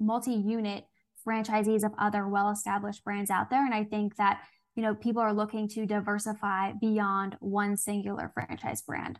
multi-unit 0.00 0.84
franchisees 1.26 1.84
of 1.84 1.92
other 1.98 2.26
well-established 2.26 3.04
brands 3.04 3.30
out 3.30 3.50
there. 3.50 3.64
And 3.64 3.74
I 3.74 3.84
think 3.84 4.16
that, 4.16 4.40
you 4.74 4.82
know, 4.82 4.94
people 4.94 5.20
are 5.20 5.34
looking 5.34 5.68
to 5.68 5.84
diversify 5.84 6.72
beyond 6.80 7.36
one 7.40 7.76
singular 7.76 8.30
franchise 8.32 8.80
brand. 8.80 9.18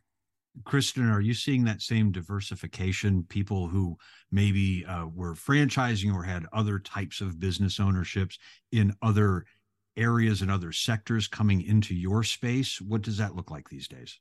Kristen, 0.65 1.09
are 1.09 1.21
you 1.21 1.35
seeing 1.35 1.65
that 1.65 1.81
same 1.81 2.13
diversification? 2.13 3.25
People 3.29 3.69
who 3.69 3.97
maybe 4.31 4.85
uh, 4.85 5.07
were 5.07 5.35
franchising 5.35 6.13
or 6.13 6.23
had 6.23 6.47
other 6.53 6.79
types 6.79 7.21
of 7.21 7.41
business 7.41 7.81
ownerships 7.81 8.39
in 8.73 8.95
other 9.03 9.45
areas 9.97 10.43
and 10.43 10.51
other 10.51 10.73
sectors 10.73 11.29
coming 11.29 11.63
into 11.63 11.95
your 11.95 12.23
space. 12.23 12.81
What 12.81 13.03
does 13.03 13.17
that 13.19 13.37
look 13.37 13.51
like 13.51 13.69
these 13.69 13.89
days? 13.89 14.19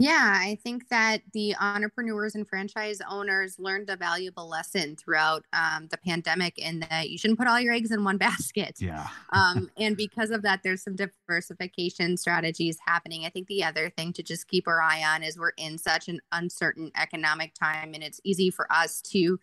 Yeah, 0.00 0.38
I 0.40 0.56
think 0.62 0.88
that 0.88 1.20
the 1.34 1.54
entrepreneurs 1.60 2.34
and 2.34 2.48
franchise 2.48 3.02
owners 3.06 3.58
learned 3.58 3.90
a 3.90 3.96
valuable 3.96 4.48
lesson 4.48 4.96
throughout 4.96 5.44
um, 5.52 5.88
the 5.90 5.98
pandemic 5.98 6.56
in 6.58 6.80
that 6.80 7.10
you 7.10 7.18
shouldn't 7.18 7.38
put 7.38 7.46
all 7.46 7.60
your 7.60 7.74
eggs 7.74 7.90
in 7.90 8.02
one 8.02 8.16
basket. 8.18 8.76
Yeah. 8.80 9.08
um, 9.34 9.70
and 9.76 9.98
because 9.98 10.30
of 10.30 10.40
that, 10.42 10.62
there's 10.62 10.82
some 10.82 10.96
diversification 10.96 12.16
strategies 12.16 12.78
happening. 12.86 13.26
I 13.26 13.28
think 13.28 13.46
the 13.48 13.62
other 13.62 13.90
thing 13.90 14.14
to 14.14 14.22
just 14.22 14.48
keep 14.48 14.66
our 14.66 14.80
eye 14.80 15.04
on 15.04 15.22
is 15.22 15.38
we're 15.38 15.52
in 15.58 15.76
such 15.76 16.08
an 16.08 16.18
uncertain 16.32 16.90
economic 16.96 17.52
time, 17.52 17.92
and 17.92 18.02
it's 18.02 18.22
easy 18.24 18.50
for 18.50 18.72
us 18.72 19.02
to 19.02 19.38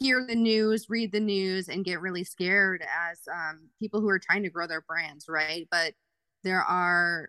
hear 0.00 0.24
the 0.26 0.34
news, 0.34 0.88
read 0.88 1.12
the 1.12 1.20
news, 1.20 1.68
and 1.68 1.84
get 1.84 2.00
really 2.00 2.24
scared 2.24 2.82
as 2.82 3.20
um, 3.30 3.68
people 3.78 4.00
who 4.00 4.08
are 4.08 4.18
trying 4.18 4.44
to 4.44 4.50
grow 4.50 4.66
their 4.66 4.80
brands, 4.80 5.26
right? 5.28 5.68
But 5.70 5.92
there 6.42 6.62
are 6.62 7.28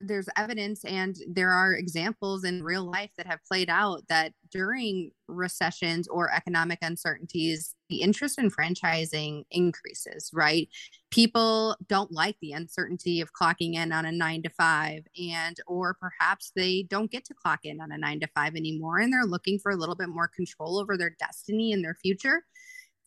there's 0.00 0.28
evidence 0.36 0.84
and 0.84 1.16
there 1.28 1.50
are 1.50 1.74
examples 1.74 2.44
in 2.44 2.62
real 2.62 2.84
life 2.84 3.10
that 3.16 3.26
have 3.26 3.44
played 3.44 3.68
out 3.68 4.02
that 4.08 4.32
during 4.50 5.10
recessions 5.28 6.08
or 6.08 6.32
economic 6.32 6.78
uncertainties 6.80 7.74
the 7.88 8.00
interest 8.00 8.38
in 8.38 8.50
franchising 8.50 9.44
increases 9.50 10.30
right 10.32 10.68
people 11.10 11.76
don't 11.86 12.10
like 12.12 12.36
the 12.40 12.52
uncertainty 12.52 13.20
of 13.20 13.30
clocking 13.32 13.74
in 13.74 13.92
on 13.92 14.06
a 14.06 14.12
9 14.12 14.42
to 14.42 14.50
5 14.50 15.02
and 15.30 15.56
or 15.66 15.94
perhaps 15.94 16.52
they 16.56 16.82
don't 16.88 17.10
get 17.10 17.24
to 17.24 17.34
clock 17.34 17.60
in 17.64 17.80
on 17.80 17.92
a 17.92 17.98
9 17.98 18.20
to 18.20 18.28
5 18.34 18.56
anymore 18.56 18.98
and 18.98 19.12
they're 19.12 19.24
looking 19.24 19.58
for 19.58 19.70
a 19.70 19.76
little 19.76 19.96
bit 19.96 20.08
more 20.08 20.28
control 20.28 20.78
over 20.78 20.96
their 20.96 21.14
destiny 21.18 21.72
and 21.72 21.84
their 21.84 21.96
future 22.02 22.42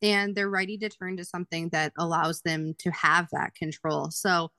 and 0.04 0.36
they're 0.36 0.50
ready 0.50 0.78
to 0.78 0.90
turn 0.90 1.16
to 1.18 1.24
something 1.24 1.70
that 1.70 1.94
allows 1.98 2.42
them 2.42 2.76
to 2.78 2.92
have 2.92 3.30
that 3.32 3.56
control. 3.56 4.12
So, 4.12 4.52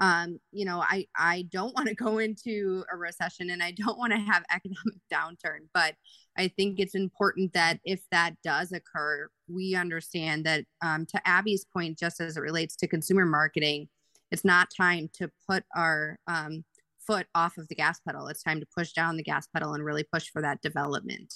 um, 0.00 0.38
you 0.52 0.64
know, 0.64 0.80
I 0.80 1.06
I 1.16 1.46
don't 1.50 1.74
want 1.74 1.88
to 1.88 1.94
go 1.94 2.18
into 2.18 2.84
a 2.92 2.96
recession 2.96 3.50
and 3.50 3.62
I 3.62 3.72
don't 3.72 3.98
want 3.98 4.12
to 4.12 4.18
have 4.18 4.44
economic 4.54 5.00
downturn, 5.12 5.66
but 5.74 5.94
I 6.36 6.48
think 6.48 6.78
it's 6.78 6.94
important 6.94 7.52
that 7.54 7.80
if 7.84 8.00
that 8.12 8.34
does 8.44 8.72
occur, 8.72 9.28
we 9.48 9.74
understand 9.74 10.46
that 10.46 10.64
um, 10.82 11.04
to 11.06 11.28
Abby's 11.28 11.64
point, 11.64 11.98
just 11.98 12.20
as 12.20 12.36
it 12.36 12.40
relates 12.40 12.76
to 12.76 12.86
consumer 12.86 13.26
marketing, 13.26 13.88
it's 14.30 14.44
not 14.44 14.68
time 14.76 15.08
to 15.14 15.30
put 15.48 15.64
our 15.74 16.18
um, 16.28 16.64
foot 17.04 17.26
off 17.34 17.58
of 17.58 17.66
the 17.68 17.74
gas 17.74 17.98
pedal. 18.06 18.28
It's 18.28 18.42
time 18.42 18.60
to 18.60 18.66
push 18.76 18.92
down 18.92 19.16
the 19.16 19.22
gas 19.22 19.48
pedal 19.48 19.74
and 19.74 19.84
really 19.84 20.04
push 20.04 20.28
for 20.28 20.42
that 20.42 20.60
development. 20.60 21.34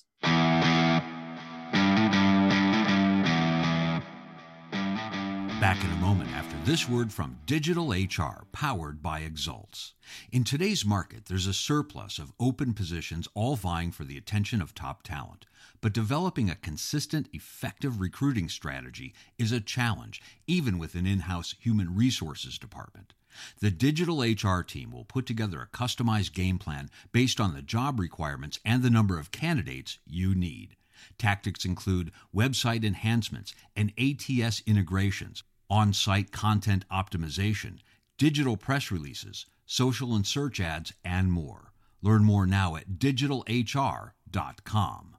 Back 5.62 5.84
in 5.84 5.92
a 5.92 5.96
moment 6.04 6.28
after 6.32 6.56
this 6.64 6.88
word 6.88 7.12
from 7.12 7.38
Digital 7.46 7.92
HR, 7.92 8.46
powered 8.50 9.00
by 9.00 9.20
Exults. 9.20 9.92
In 10.32 10.42
today's 10.42 10.84
market, 10.84 11.26
there's 11.26 11.46
a 11.46 11.54
surplus 11.54 12.18
of 12.18 12.32
open 12.40 12.74
positions 12.74 13.28
all 13.34 13.54
vying 13.54 13.92
for 13.92 14.02
the 14.02 14.18
attention 14.18 14.60
of 14.60 14.74
top 14.74 15.04
talent. 15.04 15.46
But 15.80 15.92
developing 15.92 16.50
a 16.50 16.56
consistent, 16.56 17.28
effective 17.32 18.00
recruiting 18.00 18.48
strategy 18.48 19.14
is 19.38 19.52
a 19.52 19.60
challenge, 19.60 20.20
even 20.48 20.78
with 20.78 20.96
an 20.96 21.06
in 21.06 21.20
house 21.20 21.54
human 21.60 21.94
resources 21.94 22.58
department. 22.58 23.14
The 23.60 23.70
digital 23.70 24.22
HR 24.22 24.64
team 24.64 24.90
will 24.90 25.04
put 25.04 25.26
together 25.26 25.62
a 25.62 25.76
customized 25.76 26.32
game 26.32 26.58
plan 26.58 26.90
based 27.12 27.40
on 27.40 27.54
the 27.54 27.62
job 27.62 28.00
requirements 28.00 28.58
and 28.64 28.82
the 28.82 28.90
number 28.90 29.16
of 29.16 29.30
candidates 29.30 30.00
you 30.04 30.34
need. 30.34 30.74
Tactics 31.18 31.64
include 31.64 32.10
website 32.34 32.84
enhancements 32.84 33.54
and 33.76 33.92
ATS 33.98 34.62
integrations, 34.66 35.42
on 35.72 35.94
site 35.94 36.30
content 36.30 36.84
optimization, 36.92 37.78
digital 38.18 38.58
press 38.58 38.90
releases, 38.90 39.46
social 39.64 40.14
and 40.14 40.26
search 40.26 40.60
ads, 40.60 40.92
and 41.02 41.32
more. 41.32 41.72
Learn 42.02 42.24
more 42.24 42.46
now 42.46 42.76
at 42.76 42.98
digitalhr.com. 42.98 45.16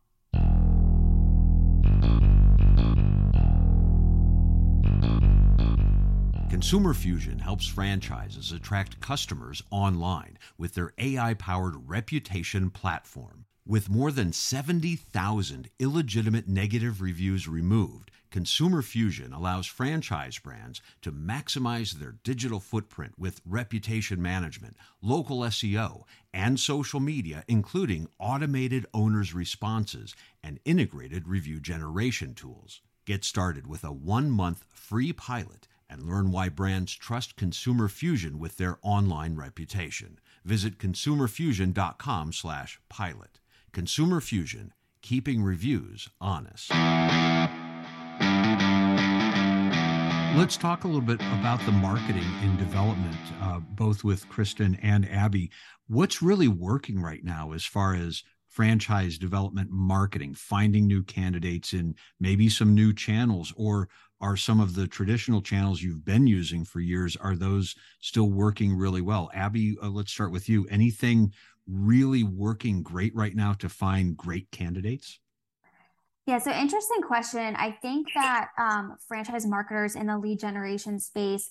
Consumer 6.51 6.93
Fusion 6.93 7.39
helps 7.39 7.65
franchises 7.65 8.51
attract 8.51 9.01
customers 9.01 9.63
online 9.72 10.38
with 10.60 10.75
their 10.75 10.93
AI 11.00 11.33
powered 11.33 11.89
reputation 11.89 12.69
platform. 12.69 13.45
With 13.65 13.89
more 13.89 14.12
than 14.12 14.33
70,000 14.33 15.69
illegitimate 15.79 16.48
negative 16.48 17.01
reviews 17.01 17.48
removed, 17.48 18.12
Consumer 18.33 18.81
Fusion 18.81 19.31
allows 19.31 19.67
franchise 19.67 20.39
brands 20.39 20.81
to 21.03 21.11
maximize 21.11 21.91
their 21.91 22.15
digital 22.23 22.59
footprint 22.59 23.13
with 23.15 23.41
reputation 23.45 24.19
management, 24.19 24.75
local 25.03 25.41
SEO, 25.41 26.01
and 26.33 26.59
social 26.59 26.99
media, 26.99 27.43
including 27.47 28.07
automated 28.17 28.87
owners' 28.91 29.35
responses 29.35 30.15
and 30.43 30.59
integrated 30.65 31.27
review 31.27 31.59
generation 31.59 32.33
tools. 32.33 32.81
Get 33.05 33.23
started 33.23 33.67
with 33.67 33.83
a 33.83 33.91
one 33.91 34.31
month 34.31 34.65
free 34.73 35.13
pilot 35.13 35.67
and 35.87 36.01
learn 36.01 36.31
why 36.31 36.49
brands 36.49 36.95
trust 36.95 37.35
Consumer 37.35 37.87
Fusion 37.87 38.39
with 38.39 38.57
their 38.57 38.79
online 38.81 39.35
reputation. 39.35 40.17
Visit 40.43 40.79
consumerfusion.com 40.79 42.33
slash 42.33 42.79
pilot. 42.89 43.39
Consumer 43.71 44.19
Fusion, 44.19 44.73
keeping 45.03 45.43
reviews 45.43 46.09
honest. 46.19 46.71
Let's 50.35 50.57
talk 50.57 50.83
a 50.83 50.87
little 50.87 51.01
bit 51.01 51.21
about 51.39 51.63
the 51.63 51.71
marketing 51.71 52.25
and 52.41 52.57
development, 52.57 53.15
uh, 53.39 53.59
both 53.59 54.03
with 54.03 54.27
Kristen 54.29 54.79
and 54.81 55.07
Abby. 55.11 55.51
What's 55.87 56.23
really 56.23 56.47
working 56.47 56.99
right 56.99 57.23
now 57.23 57.51
as 57.51 57.63
far 57.63 57.93
as 57.93 58.23
franchise 58.49 59.19
development 59.19 59.69
marketing, 59.69 60.33
finding 60.33 60.87
new 60.87 61.03
candidates 61.03 61.73
in 61.73 61.93
maybe 62.19 62.49
some 62.49 62.73
new 62.73 62.93
channels 62.93 63.53
or 63.55 63.89
are 64.21 64.35
some 64.35 64.59
of 64.59 64.73
the 64.73 64.87
traditional 64.87 65.39
channels 65.39 65.83
you've 65.83 66.03
been 66.03 66.25
using 66.25 66.65
for 66.65 66.79
years 66.79 67.15
are 67.15 67.35
those 67.35 67.75
still 68.01 68.31
working 68.31 68.75
really 68.75 69.01
well? 69.01 69.29
Abby 69.35 69.77
uh, 69.83 69.87
let's 69.87 70.11
start 70.11 70.31
with 70.31 70.49
you. 70.49 70.65
Anything 70.71 71.31
really 71.67 72.23
working 72.23 72.81
great 72.81 73.15
right 73.15 73.35
now 73.35 73.53
to 73.53 73.69
find 73.69 74.17
great 74.17 74.49
candidates 74.49 75.19
yeah, 76.25 76.37
so 76.37 76.51
interesting 76.51 77.01
question. 77.01 77.55
I 77.55 77.71
think 77.81 78.07
that 78.15 78.49
um, 78.57 78.95
franchise 79.07 79.45
marketers 79.45 79.95
in 79.95 80.07
the 80.07 80.17
lead 80.17 80.39
generation 80.39 80.99
space 80.99 81.49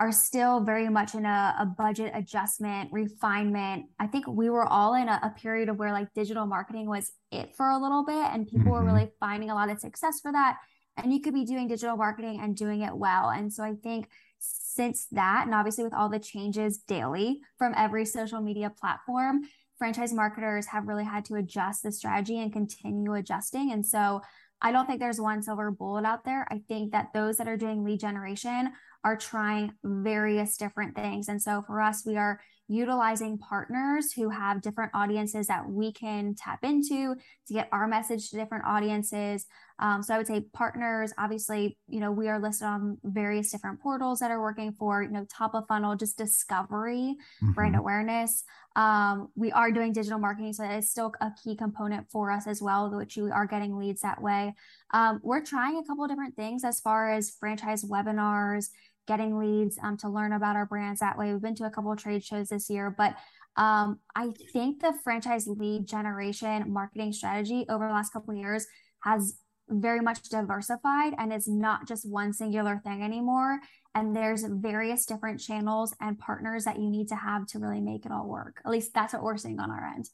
are 0.00 0.12
still 0.12 0.60
very 0.60 0.88
much 0.88 1.14
in 1.14 1.26
a, 1.26 1.54
a 1.60 1.66
budget 1.66 2.12
adjustment, 2.14 2.90
refinement. 2.92 3.86
I 3.98 4.06
think 4.06 4.26
we 4.26 4.48
were 4.50 4.66
all 4.66 4.94
in 4.94 5.08
a, 5.08 5.20
a, 5.22 5.30
period 5.38 5.68
of 5.68 5.78
where 5.78 5.92
like 5.92 6.12
digital 6.14 6.46
marketing 6.46 6.88
was 6.88 7.12
it 7.30 7.54
for 7.54 7.68
a 7.68 7.78
little 7.78 8.04
bit, 8.04 8.14
and 8.32 8.46
people 8.46 8.60
mm-hmm. 8.60 8.70
were 8.70 8.84
really 8.84 9.10
finding 9.20 9.50
a 9.50 9.54
lot 9.54 9.70
of 9.70 9.78
success 9.78 10.20
for 10.20 10.32
that 10.32 10.56
and 10.96 11.12
you 11.12 11.20
could 11.20 11.34
be 11.34 11.44
doing 11.44 11.68
digital 11.68 11.96
marketing 11.96 12.40
and 12.42 12.56
doing 12.56 12.82
it 12.82 12.94
well. 12.94 13.30
And 13.30 13.52
so 13.52 13.62
I 13.62 13.74
think 13.82 14.08
since 14.38 15.06
that, 15.12 15.44
and 15.46 15.54
obviously 15.54 15.84
with 15.84 15.94
all 15.94 16.08
the 16.08 16.18
changes 16.18 16.78
daily 16.78 17.40
from 17.58 17.74
every 17.76 18.04
social 18.04 18.40
media 18.40 18.70
platform, 18.70 19.42
franchise 19.82 20.12
marketers 20.12 20.66
have 20.66 20.86
really 20.86 21.02
had 21.02 21.24
to 21.24 21.34
adjust 21.34 21.82
the 21.82 21.90
strategy 21.90 22.38
and 22.38 22.52
continue 22.52 23.14
adjusting. 23.14 23.72
And 23.72 23.84
so 23.84 24.20
I 24.60 24.70
don't 24.70 24.86
think 24.86 25.00
there's 25.00 25.20
one 25.20 25.42
silver 25.42 25.72
bullet 25.72 26.04
out 26.04 26.24
there. 26.24 26.46
I 26.52 26.60
think 26.68 26.92
that 26.92 27.08
those 27.12 27.36
that 27.38 27.48
are 27.48 27.56
doing 27.56 27.82
lead 27.82 27.98
generation 27.98 28.70
are 29.02 29.16
trying 29.16 29.72
various 29.82 30.56
different 30.56 30.94
things. 30.94 31.26
And 31.26 31.42
so 31.42 31.62
for 31.62 31.80
us, 31.80 32.06
we 32.06 32.16
are 32.16 32.40
utilizing 32.72 33.38
partners 33.38 34.12
who 34.12 34.30
have 34.30 34.62
different 34.62 34.92
audiences 34.94 35.46
that 35.46 35.68
we 35.68 35.92
can 35.92 36.34
tap 36.34 36.64
into 36.64 37.14
to 37.46 37.52
get 37.52 37.68
our 37.72 37.86
message 37.86 38.30
to 38.30 38.36
different 38.36 38.64
audiences. 38.64 39.46
Um, 39.78 40.02
so 40.02 40.14
I 40.14 40.18
would 40.18 40.26
say 40.26 40.44
partners, 40.52 41.12
obviously, 41.18 41.76
you 41.88 42.00
know, 42.00 42.12
we 42.12 42.28
are 42.28 42.40
listed 42.40 42.66
on 42.66 42.98
various 43.02 43.50
different 43.50 43.80
portals 43.80 44.20
that 44.20 44.30
are 44.30 44.40
working 44.40 44.72
for, 44.78 45.02
you 45.02 45.10
know, 45.10 45.26
top 45.28 45.54
of 45.54 45.66
funnel, 45.66 45.96
just 45.96 46.16
discovery, 46.16 47.16
mm-hmm. 47.42 47.52
brand 47.52 47.76
awareness. 47.76 48.44
Um, 48.76 49.28
we 49.34 49.52
are 49.52 49.70
doing 49.70 49.92
digital 49.92 50.18
marketing, 50.18 50.52
so 50.52 50.64
it's 50.64 50.88
still 50.88 51.12
a 51.20 51.30
key 51.42 51.56
component 51.56 52.10
for 52.10 52.30
us 52.30 52.46
as 52.46 52.62
well, 52.62 52.90
which 52.90 53.16
we 53.16 53.30
are 53.30 53.46
getting 53.46 53.76
leads 53.76 54.00
that 54.00 54.22
way. 54.22 54.54
Um, 54.94 55.20
we're 55.22 55.44
trying 55.44 55.78
a 55.78 55.84
couple 55.84 56.06
different 56.06 56.36
things 56.36 56.64
as 56.64 56.80
far 56.80 57.10
as 57.10 57.36
franchise 57.38 57.84
webinars 57.84 58.68
getting 59.06 59.38
leads 59.38 59.78
um, 59.82 59.96
to 59.98 60.08
learn 60.08 60.32
about 60.32 60.56
our 60.56 60.66
brands 60.66 61.00
that 61.00 61.18
way. 61.18 61.32
We've 61.32 61.42
been 61.42 61.54
to 61.56 61.64
a 61.64 61.70
couple 61.70 61.92
of 61.92 61.98
trade 61.98 62.24
shows 62.24 62.48
this 62.48 62.70
year, 62.70 62.94
but 62.96 63.16
um, 63.56 63.98
I 64.16 64.30
think 64.52 64.80
the 64.80 64.94
franchise 65.04 65.46
lead 65.46 65.86
generation 65.86 66.72
marketing 66.72 67.12
strategy 67.12 67.66
over 67.68 67.86
the 67.86 67.92
last 67.92 68.12
couple 68.12 68.34
years 68.34 68.66
has 69.00 69.38
very 69.68 70.00
much 70.00 70.22
diversified 70.24 71.14
and 71.18 71.32
it's 71.32 71.48
not 71.48 71.86
just 71.86 72.08
one 72.08 72.32
singular 72.32 72.80
thing 72.84 73.02
anymore. 73.02 73.60
And 73.94 74.16
there's 74.16 74.44
various 74.44 75.04
different 75.04 75.40
channels 75.40 75.94
and 76.00 76.18
partners 76.18 76.64
that 76.64 76.78
you 76.78 76.88
need 76.88 77.08
to 77.08 77.16
have 77.16 77.46
to 77.48 77.58
really 77.58 77.80
make 77.80 78.06
it 78.06 78.12
all 78.12 78.26
work. 78.26 78.60
At 78.64 78.70
least 78.70 78.94
that's 78.94 79.12
what 79.12 79.22
we're 79.22 79.36
seeing 79.36 79.60
on 79.60 79.70
our 79.70 79.92
end. 79.94 80.08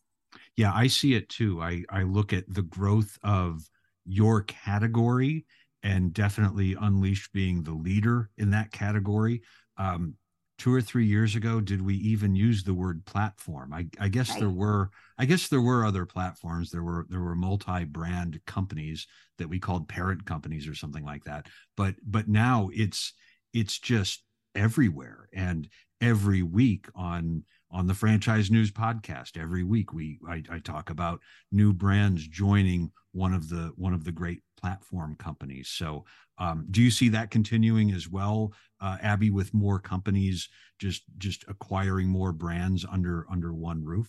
Yeah, 0.56 0.72
I 0.74 0.88
see 0.88 1.14
it 1.14 1.28
too. 1.28 1.62
I, 1.62 1.84
I 1.88 2.02
look 2.02 2.32
at 2.32 2.44
the 2.48 2.62
growth 2.62 3.18
of 3.22 3.62
your 4.04 4.42
category 4.42 5.46
and 5.82 6.12
definitely 6.12 6.76
Unleashed 6.80 7.32
being 7.32 7.62
the 7.62 7.72
leader 7.72 8.30
in 8.36 8.50
that 8.50 8.72
category. 8.72 9.42
Um, 9.76 10.14
two 10.58 10.74
or 10.74 10.80
three 10.80 11.06
years 11.06 11.36
ago, 11.36 11.60
did 11.60 11.80
we 11.80 11.94
even 11.94 12.34
use 12.34 12.64
the 12.64 12.74
word 12.74 13.04
platform? 13.06 13.72
I, 13.72 13.86
I 14.00 14.08
guess 14.08 14.30
right. 14.30 14.40
there 14.40 14.50
were. 14.50 14.90
I 15.16 15.24
guess 15.24 15.48
there 15.48 15.60
were 15.60 15.84
other 15.84 16.04
platforms. 16.04 16.70
There 16.70 16.82
were 16.82 17.06
there 17.08 17.20
were 17.20 17.36
multi-brand 17.36 18.40
companies 18.46 19.06
that 19.38 19.48
we 19.48 19.58
called 19.58 19.88
parent 19.88 20.24
companies 20.26 20.68
or 20.68 20.74
something 20.74 21.04
like 21.04 21.24
that. 21.24 21.46
But 21.76 21.94
but 22.04 22.28
now 22.28 22.70
it's 22.72 23.12
it's 23.52 23.78
just 23.78 24.22
everywhere 24.54 25.28
and 25.32 25.68
every 26.00 26.42
week 26.42 26.86
on 26.94 27.44
on 27.70 27.86
the 27.86 27.94
franchise 27.94 28.50
news 28.50 28.70
podcast 28.70 29.36
every 29.40 29.62
week 29.62 29.92
we 29.92 30.18
I, 30.28 30.42
I, 30.50 30.58
talk 30.58 30.90
about 30.90 31.20
new 31.52 31.72
brands 31.72 32.26
joining 32.26 32.90
one 33.12 33.34
of 33.34 33.48
the 33.48 33.72
one 33.76 33.94
of 33.94 34.04
the 34.04 34.12
great 34.12 34.40
platform 34.58 35.16
companies 35.16 35.68
so 35.68 36.04
um, 36.38 36.66
do 36.70 36.82
you 36.82 36.90
see 36.90 37.08
that 37.10 37.30
continuing 37.30 37.90
as 37.92 38.08
well 38.08 38.52
uh, 38.80 38.96
abby 39.02 39.30
with 39.30 39.54
more 39.54 39.78
companies 39.78 40.48
just 40.78 41.02
just 41.18 41.44
acquiring 41.48 42.08
more 42.08 42.32
brands 42.32 42.84
under 42.90 43.26
under 43.30 43.52
one 43.52 43.84
roof 43.84 44.08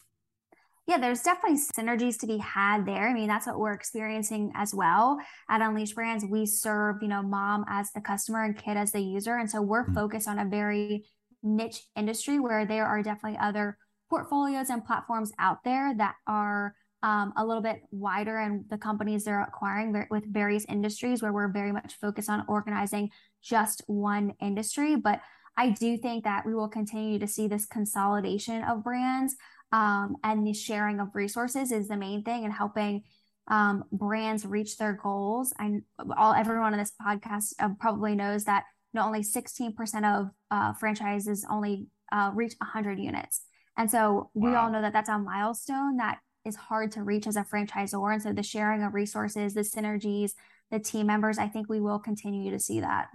yeah, 0.90 0.98
there's 0.98 1.22
definitely 1.22 1.60
synergies 1.78 2.18
to 2.22 2.26
be 2.26 2.40
had 2.40 2.84
there. 2.84 3.08
I 3.08 3.14
mean, 3.14 3.28
that's 3.28 3.46
what 3.46 3.60
we're 3.60 3.74
experiencing 3.74 4.52
as 4.56 4.74
well 4.74 5.20
at 5.48 5.62
Unleashed 5.62 5.94
Brands. 5.94 6.26
We 6.28 6.48
serve, 6.48 6.96
you 7.04 7.08
know, 7.08 7.22
mom 7.22 7.64
as 7.70 7.92
the 7.92 8.02
customer 8.02 8.44
and 8.44 8.58
kid 8.58 8.76
as 8.76 8.92
the 8.92 9.00
user. 9.00 9.38
And 9.38 9.48
so 9.48 9.62
we're 9.62 9.84
mm-hmm. 9.84 9.94
focused 9.94 10.28
on 10.28 10.40
a 10.40 10.46
very 10.46 11.06
niche 11.44 11.84
industry 11.96 12.40
where 12.40 12.66
there 12.66 12.86
are 12.86 13.02
definitely 13.02 13.40
other 13.40 13.78
portfolios 14.10 14.70
and 14.70 14.86
platforms 14.86 15.32
out 15.40 15.64
there 15.64 15.94
that 15.98 16.16
are 16.28 16.74
um, 17.02 17.32
a 17.38 17.46
little 17.46 17.62
bit 17.64 17.82
wider 17.92 18.38
and 18.38 18.66
the 18.70 18.78
companies 18.78 19.24
they're 19.24 19.42
acquiring 19.42 20.06
with 20.10 20.32
various 20.34 20.66
industries 20.66 21.22
where 21.22 21.32
we're 21.32 21.52
very 21.52 21.72
much 21.72 21.94
focused 22.02 22.30
on 22.30 22.44
organizing 22.48 23.10
just 23.42 23.84
one 23.88 24.34
industry. 24.42 24.96
But 24.96 25.22
I 25.56 25.70
do 25.70 25.98
think 25.98 26.26
that 26.26 26.46
we 26.46 26.54
will 26.54 26.68
continue 26.68 27.20
to 27.20 27.28
see 27.28 27.48
this 27.48 27.66
consolidation 27.66 28.64
of 28.64 28.84
brands 28.84 29.36
um, 29.72 30.16
and 30.24 30.46
the 30.46 30.54
sharing 30.54 31.00
of 31.00 31.10
resources 31.14 31.72
is 31.72 31.88
the 31.88 31.98
main 31.98 32.24
thing 32.24 32.44
and 32.44 32.54
helping 32.54 33.04
um, 33.48 33.84
brands 33.92 34.46
reach 34.46 34.78
their 34.78 34.94
goals. 34.94 35.54
And 35.58 35.84
all 36.18 36.34
everyone 36.34 36.74
on 36.74 36.80
this 36.80 36.94
podcast 37.02 37.54
uh, 37.60 37.70
probably 37.80 38.16
knows 38.16 38.46
that 38.46 38.64
not 38.94 39.06
only 39.06 39.22
16% 39.22 40.20
of 40.20 40.30
uh, 40.52 40.74
franchises 40.74 41.46
only 41.50 41.88
uh, 42.12 42.32
reach 42.34 42.54
100 42.60 43.00
units. 43.00 43.42
And 43.78 43.90
so 43.90 44.30
we 44.34 44.52
wow. 44.52 44.66
all 44.66 44.72
know 44.72 44.82
that 44.82 44.94
that's 44.94 45.10
a 45.10 45.18
milestone 45.18 45.98
that 45.98 46.20
is 46.46 46.56
hard 46.56 46.92
to 46.94 47.04
reach 47.04 47.28
as 47.28 47.36
a 47.36 47.44
franchisor. 47.44 48.14
And 48.14 48.22
so 48.22 48.34
the 48.34 48.44
sharing 48.44 48.84
of 48.84 48.94
resources, 48.94 49.54
the 49.54 49.62
synergies, 49.62 50.32
the 50.72 50.80
team 50.80 51.08
members, 51.08 51.38
I 51.38 51.48
think 51.48 51.70
we 51.70 51.80
will 51.80 52.00
continue 52.00 52.52
to 52.52 52.60
see 52.60 52.82
that. 52.82 53.08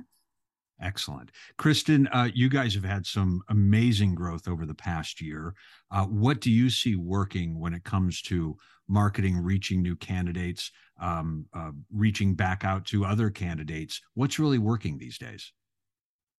Excellent. 0.81 1.31
Kristen, 1.57 2.09
uh, 2.09 2.29
you 2.35 2.49
guys 2.49 2.75
have 2.75 2.85
had 2.85 3.07
some 3.07 3.43
amazing 3.49 4.15
growth 4.15 4.49
over 4.49 4.67
the 4.67 4.75
past 4.75 5.21
year. 5.21 5.55
Uh, 5.91 6.05
what 6.05 6.41
do 6.41 6.51
you 6.51 6.69
see 6.69 6.97
working 6.97 7.59
when 7.59 7.75
it 7.75 7.85
comes 7.85 8.21
to 8.23 8.57
marketing, 8.89 9.37
reaching 9.37 9.83
new 9.83 9.97
candidates, 9.97 10.73
um, 11.01 11.47
uh, 11.55 11.71
reaching 11.93 12.35
back 12.35 12.65
out 12.65 12.85
to 12.87 13.05
other 13.05 13.31
candidates? 13.31 14.01
What's 14.15 14.39
really 14.39 14.59
working 14.59 14.99
these 14.99 15.17
days? 15.17 15.53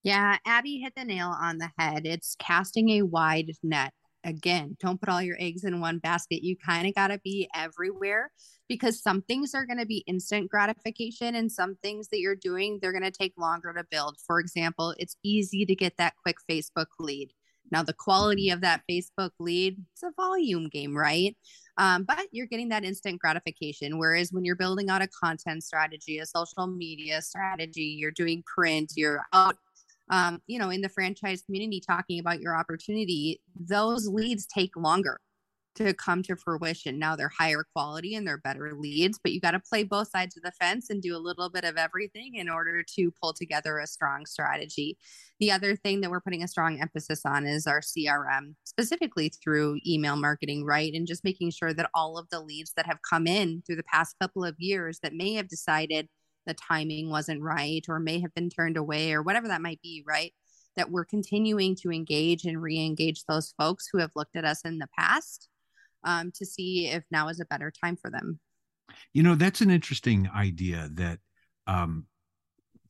Yeah, 0.05 0.37
Abby 0.45 0.77
hit 0.77 0.93
the 0.95 1.03
nail 1.03 1.35
on 1.37 1.57
the 1.57 1.69
head. 1.77 2.05
It's 2.05 2.37
casting 2.39 2.89
a 2.91 3.01
wide 3.01 3.51
net 3.63 3.91
again, 4.25 4.75
don't 4.79 4.99
put 4.99 5.07
all 5.07 5.21
your 5.21 5.37
eggs 5.39 5.63
in 5.63 5.79
one 5.79 5.99
basket. 5.99 6.43
You 6.43 6.57
kind 6.57 6.87
of 6.87 6.95
got 6.95 7.07
to 7.07 7.19
be 7.23 7.47
everywhere 7.55 8.31
because 8.67 9.01
some 9.01 9.21
things 9.21 9.53
are 9.53 9.65
going 9.65 9.77
to 9.77 9.85
be 9.85 10.03
instant 10.07 10.49
gratification 10.49 11.35
and 11.35 11.51
some 11.51 11.75
things 11.83 12.07
that 12.09 12.19
you're 12.19 12.35
doing, 12.35 12.79
they're 12.81 12.91
going 12.91 13.03
to 13.03 13.11
take 13.11 13.33
longer 13.37 13.71
to 13.73 13.85
build. 13.89 14.17
For 14.25 14.39
example, 14.39 14.95
it's 14.97 15.15
easy 15.23 15.65
to 15.65 15.75
get 15.75 15.93
that 15.97 16.15
quick 16.21 16.37
Facebook 16.49 16.87
lead. 16.99 17.31
Now, 17.71 17.83
the 17.83 17.93
quality 17.93 18.49
of 18.49 18.61
that 18.61 18.81
Facebook 18.89 19.31
lead, 19.39 19.77
it's 19.93 20.03
a 20.03 20.11
volume 20.15 20.69
game, 20.69 20.95
right? 20.95 21.35
Um, 21.77 22.03
but 22.03 22.27
you're 22.31 22.45
getting 22.45 22.69
that 22.69 22.85
instant 22.85 23.19
gratification. 23.19 23.97
Whereas 23.97 24.31
when 24.31 24.45
you're 24.45 24.55
building 24.55 24.89
out 24.89 25.01
a 25.01 25.07
content 25.07 25.63
strategy, 25.63 26.19
a 26.19 26.25
social 26.25 26.67
media 26.67 27.21
strategy, 27.21 27.95
you're 27.99 28.11
doing 28.11 28.43
print, 28.45 28.93
you're 28.95 29.25
out 29.33 29.57
um, 30.09 30.41
you 30.47 30.59
know, 30.59 30.69
in 30.69 30.81
the 30.81 30.89
franchise 30.89 31.41
community 31.41 31.81
talking 31.85 32.19
about 32.19 32.39
your 32.39 32.55
opportunity, 32.55 33.41
those 33.55 34.07
leads 34.07 34.45
take 34.45 34.75
longer 34.75 35.19
to 35.75 35.93
come 35.93 36.23
to 36.23 36.35
fruition. 36.35 36.97
Now 36.97 37.15
they're 37.15 37.31
higher 37.37 37.65
quality 37.73 38.15
and 38.15 38.25
they're 38.25 38.37
better 38.37 38.73
leads, 38.73 39.19
but 39.21 39.33
you 39.33 39.41
got 39.41 39.51
to 39.51 39.59
play 39.59 39.83
both 39.83 40.09
sides 40.09 40.37
of 40.37 40.43
the 40.43 40.51
fence 40.51 40.89
and 40.89 41.01
do 41.01 41.15
a 41.15 41.19
little 41.19 41.49
bit 41.49 41.65
of 41.65 41.75
everything 41.75 42.35
in 42.35 42.49
order 42.49 42.83
to 42.95 43.11
pull 43.21 43.33
together 43.33 43.77
a 43.77 43.87
strong 43.87 44.25
strategy. 44.25 44.97
The 45.39 45.51
other 45.51 45.75
thing 45.75 46.01
that 46.01 46.09
we're 46.09 46.21
putting 46.21 46.43
a 46.43 46.47
strong 46.47 46.79
emphasis 46.79 47.21
on 47.25 47.45
is 47.45 47.67
our 47.67 47.81
CRM, 47.81 48.55
specifically 48.63 49.29
through 49.29 49.79
email 49.85 50.15
marketing, 50.15 50.63
right? 50.63 50.93
And 50.93 51.05
just 51.05 51.25
making 51.25 51.51
sure 51.51 51.73
that 51.73 51.89
all 51.93 52.17
of 52.17 52.29
the 52.29 52.39
leads 52.39 52.71
that 52.77 52.85
have 52.85 52.99
come 53.07 53.27
in 53.27 53.61
through 53.65 53.75
the 53.75 53.83
past 53.83 54.15
couple 54.21 54.45
of 54.45 54.55
years 54.57 54.99
that 55.03 55.13
may 55.13 55.33
have 55.33 55.49
decided 55.49 56.07
the 56.45 56.53
timing 56.53 57.09
wasn't 57.09 57.41
right 57.41 57.83
or 57.87 57.99
may 57.99 58.19
have 58.19 58.33
been 58.33 58.49
turned 58.49 58.77
away 58.77 59.13
or 59.13 59.21
whatever 59.21 59.47
that 59.47 59.61
might 59.61 59.81
be, 59.81 60.03
right? 60.05 60.33
That 60.75 60.91
we're 60.91 61.05
continuing 61.05 61.75
to 61.77 61.91
engage 61.91 62.45
and 62.45 62.61
re 62.61 62.83
engage 62.83 63.23
those 63.25 63.53
folks 63.57 63.87
who 63.91 63.99
have 63.99 64.11
looked 64.15 64.35
at 64.35 64.45
us 64.45 64.61
in 64.61 64.79
the 64.79 64.89
past 64.97 65.47
um, 66.03 66.31
to 66.35 66.45
see 66.45 66.87
if 66.87 67.03
now 67.11 67.27
is 67.27 67.39
a 67.39 67.45
better 67.45 67.71
time 67.71 67.95
for 67.95 68.09
them. 68.09 68.39
You 69.13 69.23
know, 69.23 69.35
that's 69.35 69.61
an 69.61 69.71
interesting 69.71 70.29
idea 70.35 70.89
that 70.93 71.19
um, 71.67 72.05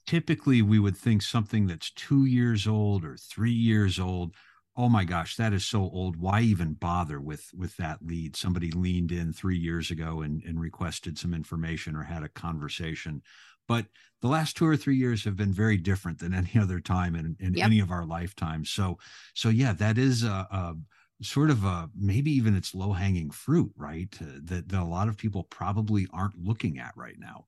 typically 0.06 0.62
we 0.62 0.80
would 0.80 0.98
think 0.98 1.22
something 1.22 1.68
that's 1.68 1.92
two 1.92 2.26
years 2.26 2.68
old 2.68 3.06
or 3.06 3.18
three 3.18 3.52
years 3.52 4.00
old 4.00 4.36
oh 4.78 4.90
my 4.90 5.04
gosh 5.04 5.36
that 5.36 5.54
is 5.54 5.66
so 5.66 5.82
old. 5.82 6.18
Why 6.18 6.42
even 6.42 6.74
bother 6.74 7.20
with 7.20 7.50
with 7.56 7.78
that 7.78 8.00
lead? 8.06 8.36
Somebody 8.36 8.72
leaned 8.72 9.12
in 9.12 9.34
three 9.34 9.58
years 9.58 9.92
ago 9.92 10.22
and, 10.22 10.44
and 10.44 10.60
requested 10.60 11.18
some 11.18 11.34
information 11.34 11.96
or 11.96 12.04
had 12.04 12.24
a 12.24 12.30
conversation. 12.30 13.22
But 13.68 13.88
the 14.22 14.28
last 14.28 14.56
two 14.56 14.68
or 14.68 14.78
three 14.78 14.96
years 14.96 15.24
have 15.24 15.36
been 15.36 15.54
very 15.54 15.78
different 15.78 16.20
than 16.20 16.34
any 16.36 16.60
other 16.60 16.80
time 16.80 17.16
in, 17.16 17.36
in 17.40 17.56
yep. 17.56 17.66
any 17.66 17.80
of 17.80 17.92
our 17.92 18.06
lifetimes. 18.06 18.70
So 18.72 18.98
so 19.34 19.50
yeah 19.50 19.74
that 19.74 19.98
is 19.98 20.24
a, 20.24 20.48
a 20.52 20.76
sort 21.22 21.50
of 21.50 21.64
a 21.64 21.90
maybe 21.96 22.32
even 22.32 22.56
it's 22.56 22.76
low 22.76 22.92
hanging 22.92 23.30
fruit 23.30 23.72
right 23.78 24.14
uh, 24.22 24.40
that, 24.44 24.68
that 24.68 24.82
a 24.82 24.84
lot 24.84 25.08
of 25.08 25.18
people 25.18 25.44
probably 25.44 26.08
aren't 26.12 26.38
looking 26.38 26.78
at 26.78 26.92
right 26.96 27.18
now 27.18 27.46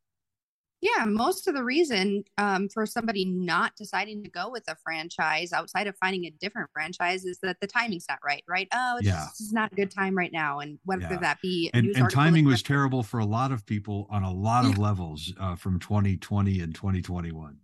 yeah, 0.81 1.05
most 1.05 1.47
of 1.47 1.55
the 1.55 1.63
reason 1.63 2.23
um, 2.37 2.69
for 2.69 2.85
somebody 2.85 3.25
not 3.25 3.75
deciding 3.75 4.23
to 4.23 4.29
go 4.29 4.49
with 4.49 4.63
a 4.67 4.75
franchise 4.83 5.51
outside 5.51 5.87
of 5.87 5.95
finding 5.97 6.25
a 6.25 6.29
different 6.39 6.69
franchise 6.71 7.25
is 7.25 7.39
that 7.41 7.57
the 7.61 7.67
timing's 7.67 8.05
not 8.07 8.19
right, 8.23 8.43
right? 8.47 8.67
Oh, 8.71 8.97
it's, 8.97 9.07
yeah. 9.07 9.25
just, 9.25 9.41
it's 9.41 9.53
not 9.53 9.71
a 9.71 9.75
good 9.75 9.89
time 9.89 10.15
right 10.15 10.31
now. 10.31 10.59
And 10.59 10.77
whether 10.85 11.01
yeah. 11.01 11.17
that 11.17 11.41
be 11.41 11.71
and, 11.73 11.87
and 11.95 12.09
timing 12.11 12.45
was 12.45 12.61
terrible 12.61 13.01
for 13.01 13.19
a 13.19 13.25
lot 13.25 13.51
of 13.51 13.65
people 13.65 14.07
on 14.11 14.23
a 14.23 14.31
lot 14.31 14.65
of 14.65 14.77
yeah. 14.77 14.83
levels 14.83 15.33
uh, 15.39 15.55
from 15.55 15.79
2020 15.79 16.59
and 16.59 16.75
2021. 16.75 17.57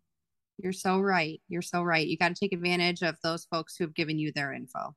You're 0.57 0.73
so 0.73 0.99
right. 0.99 1.39
You're 1.49 1.61
so 1.61 1.83
right. 1.83 2.07
You 2.07 2.17
got 2.17 2.29
to 2.29 2.35
take 2.35 2.53
advantage 2.53 3.03
of 3.03 3.17
those 3.23 3.45
folks 3.45 3.75
who 3.75 3.83
have 3.83 3.93
given 3.93 4.17
you 4.17 4.31
their 4.31 4.53
info. 4.53 4.95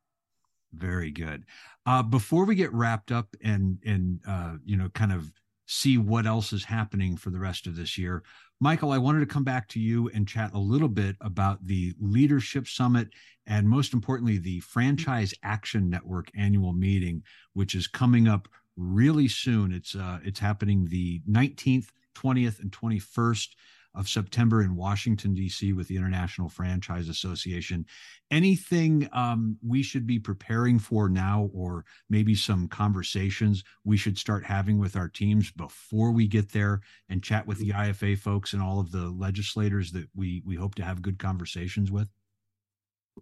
Very 0.72 1.10
good. 1.10 1.44
Uh, 1.84 2.02
before 2.02 2.44
we 2.44 2.54
get 2.54 2.72
wrapped 2.72 3.12
up 3.12 3.28
and 3.42 3.78
and 3.84 4.20
uh, 4.26 4.56
you 4.64 4.76
know 4.76 4.88
kind 4.90 5.12
of 5.12 5.32
see 5.66 5.98
what 5.98 6.26
else 6.26 6.52
is 6.52 6.64
happening 6.64 7.16
for 7.16 7.30
the 7.30 7.40
rest 7.40 7.66
of 7.66 7.76
this 7.76 7.98
year. 7.98 8.22
Michael, 8.60 8.92
I 8.92 8.98
wanted 8.98 9.20
to 9.20 9.26
come 9.26 9.44
back 9.44 9.68
to 9.68 9.80
you 9.80 10.08
and 10.14 10.26
chat 10.26 10.52
a 10.54 10.58
little 10.58 10.88
bit 10.88 11.16
about 11.20 11.66
the 11.66 11.94
Leadership 12.00 12.66
Summit 12.66 13.08
and 13.46 13.68
most 13.68 13.92
importantly, 13.92 14.38
the 14.38 14.60
Franchise 14.60 15.32
Action 15.42 15.88
Network 15.88 16.30
annual 16.36 16.72
meeting, 16.72 17.22
which 17.52 17.74
is 17.74 17.86
coming 17.86 18.26
up 18.26 18.48
really 18.76 19.28
soon. 19.28 19.72
It's 19.72 19.94
uh, 19.94 20.18
it's 20.24 20.40
happening 20.40 20.84
the 20.84 21.20
19th, 21.30 21.88
20th, 22.14 22.60
and 22.60 22.72
21st 22.72 23.48
of 23.96 24.08
September 24.08 24.62
in 24.62 24.76
Washington, 24.76 25.34
D.C., 25.34 25.72
with 25.72 25.88
the 25.88 25.96
International 25.96 26.48
Franchise 26.48 27.08
Association. 27.08 27.86
Anything 28.30 29.08
um, 29.12 29.56
we 29.66 29.82
should 29.82 30.06
be 30.06 30.18
preparing 30.18 30.78
for 30.78 31.08
now, 31.08 31.50
or 31.54 31.84
maybe 32.10 32.34
some 32.34 32.68
conversations 32.68 33.64
we 33.84 33.96
should 33.96 34.18
start 34.18 34.44
having 34.44 34.78
with 34.78 34.96
our 34.96 35.08
teams 35.08 35.50
before 35.50 36.12
we 36.12 36.26
get 36.26 36.52
there 36.52 36.80
and 37.08 37.22
chat 37.22 37.46
with 37.46 37.58
the 37.58 37.70
IFA 37.70 38.18
folks 38.18 38.52
and 38.52 38.62
all 38.62 38.78
of 38.78 38.92
the 38.92 39.08
legislators 39.08 39.90
that 39.92 40.08
we, 40.14 40.42
we 40.44 40.54
hope 40.54 40.74
to 40.74 40.84
have 40.84 41.02
good 41.02 41.18
conversations 41.18 41.90
with? 41.90 42.08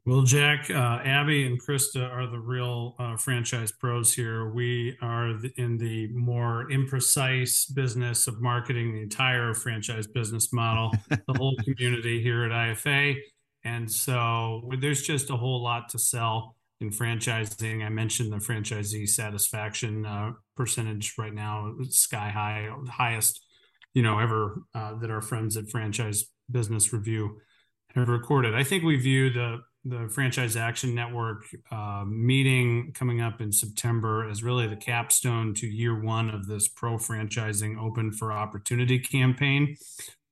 Well, 0.07 0.23
Jack, 0.23 0.71
uh, 0.71 1.01
Abby 1.05 1.47
and 1.47 1.61
Krista 1.61 2.11
are 2.11 2.27
the 2.27 2.39
real 2.39 2.95
uh, 2.99 3.17
franchise 3.17 3.73
pros 3.73 4.13
here. 4.13 4.51
We 4.51 4.99
are 5.01 5.31
in 5.57 5.79
the 5.79 6.09
more 6.09 6.67
imprecise 6.71 7.73
business 7.73 8.27
of 8.27 8.43
marketing 8.43 8.93
the 8.93 9.01
entire 9.01 9.55
franchise 9.55 10.07
business 10.07 10.53
model, 10.53 10.93
the 11.09 11.23
whole 11.39 11.57
community 11.65 12.23
here 12.23 12.45
at 12.45 12.51
IFA. 12.51 13.17
And 13.65 13.91
so 13.91 14.69
there's 14.79 15.03
just 15.03 15.31
a 15.31 15.37
whole 15.37 15.63
lot 15.63 15.89
to 15.91 15.99
sell 15.99 16.57
in 16.81 16.91
franchising. 16.91 17.83
I 17.83 17.89
mentioned 17.89 18.31
the 18.31 18.37
franchisee 18.37 19.09
satisfaction 19.09 20.05
uh, 20.05 20.33
percentage 20.55 21.15
right 21.17 21.33
now, 21.33 21.73
sky 21.89 22.29
high, 22.29 22.69
highest, 22.91 23.47
you 23.95 24.03
know, 24.03 24.19
ever 24.19 24.61
uh, 24.75 24.97
that 24.97 25.11
our 25.11 25.23
friends 25.23 25.57
at 25.57 25.71
Franchise 25.71 26.27
Business 26.51 26.93
Review 26.93 27.41
have 27.95 28.09
recorded. 28.09 28.55
I 28.55 28.65
think 28.65 28.85
we 28.85 28.97
view 28.97 29.31
the 29.31 29.61
the 29.85 30.09
Franchise 30.09 30.57
Action 30.57 30.95
Network 30.95 31.45
uh, 31.71 32.05
meeting 32.07 32.93
coming 32.95 33.21
up 33.21 33.41
in 33.41 33.53
September 33.53 34.29
is 34.29 34.43
really 34.43 34.67
the 34.67 34.77
capstone 34.77 35.53
to 35.55 35.67
year 35.67 36.01
one 36.01 36.31
of 36.31 36.47
this 36.47 36.69
pro 36.69 36.97
franchising 36.97 37.79
open 37.79 38.11
for 38.11 38.33
opportunity 38.33 38.99
campaign 38.99 39.77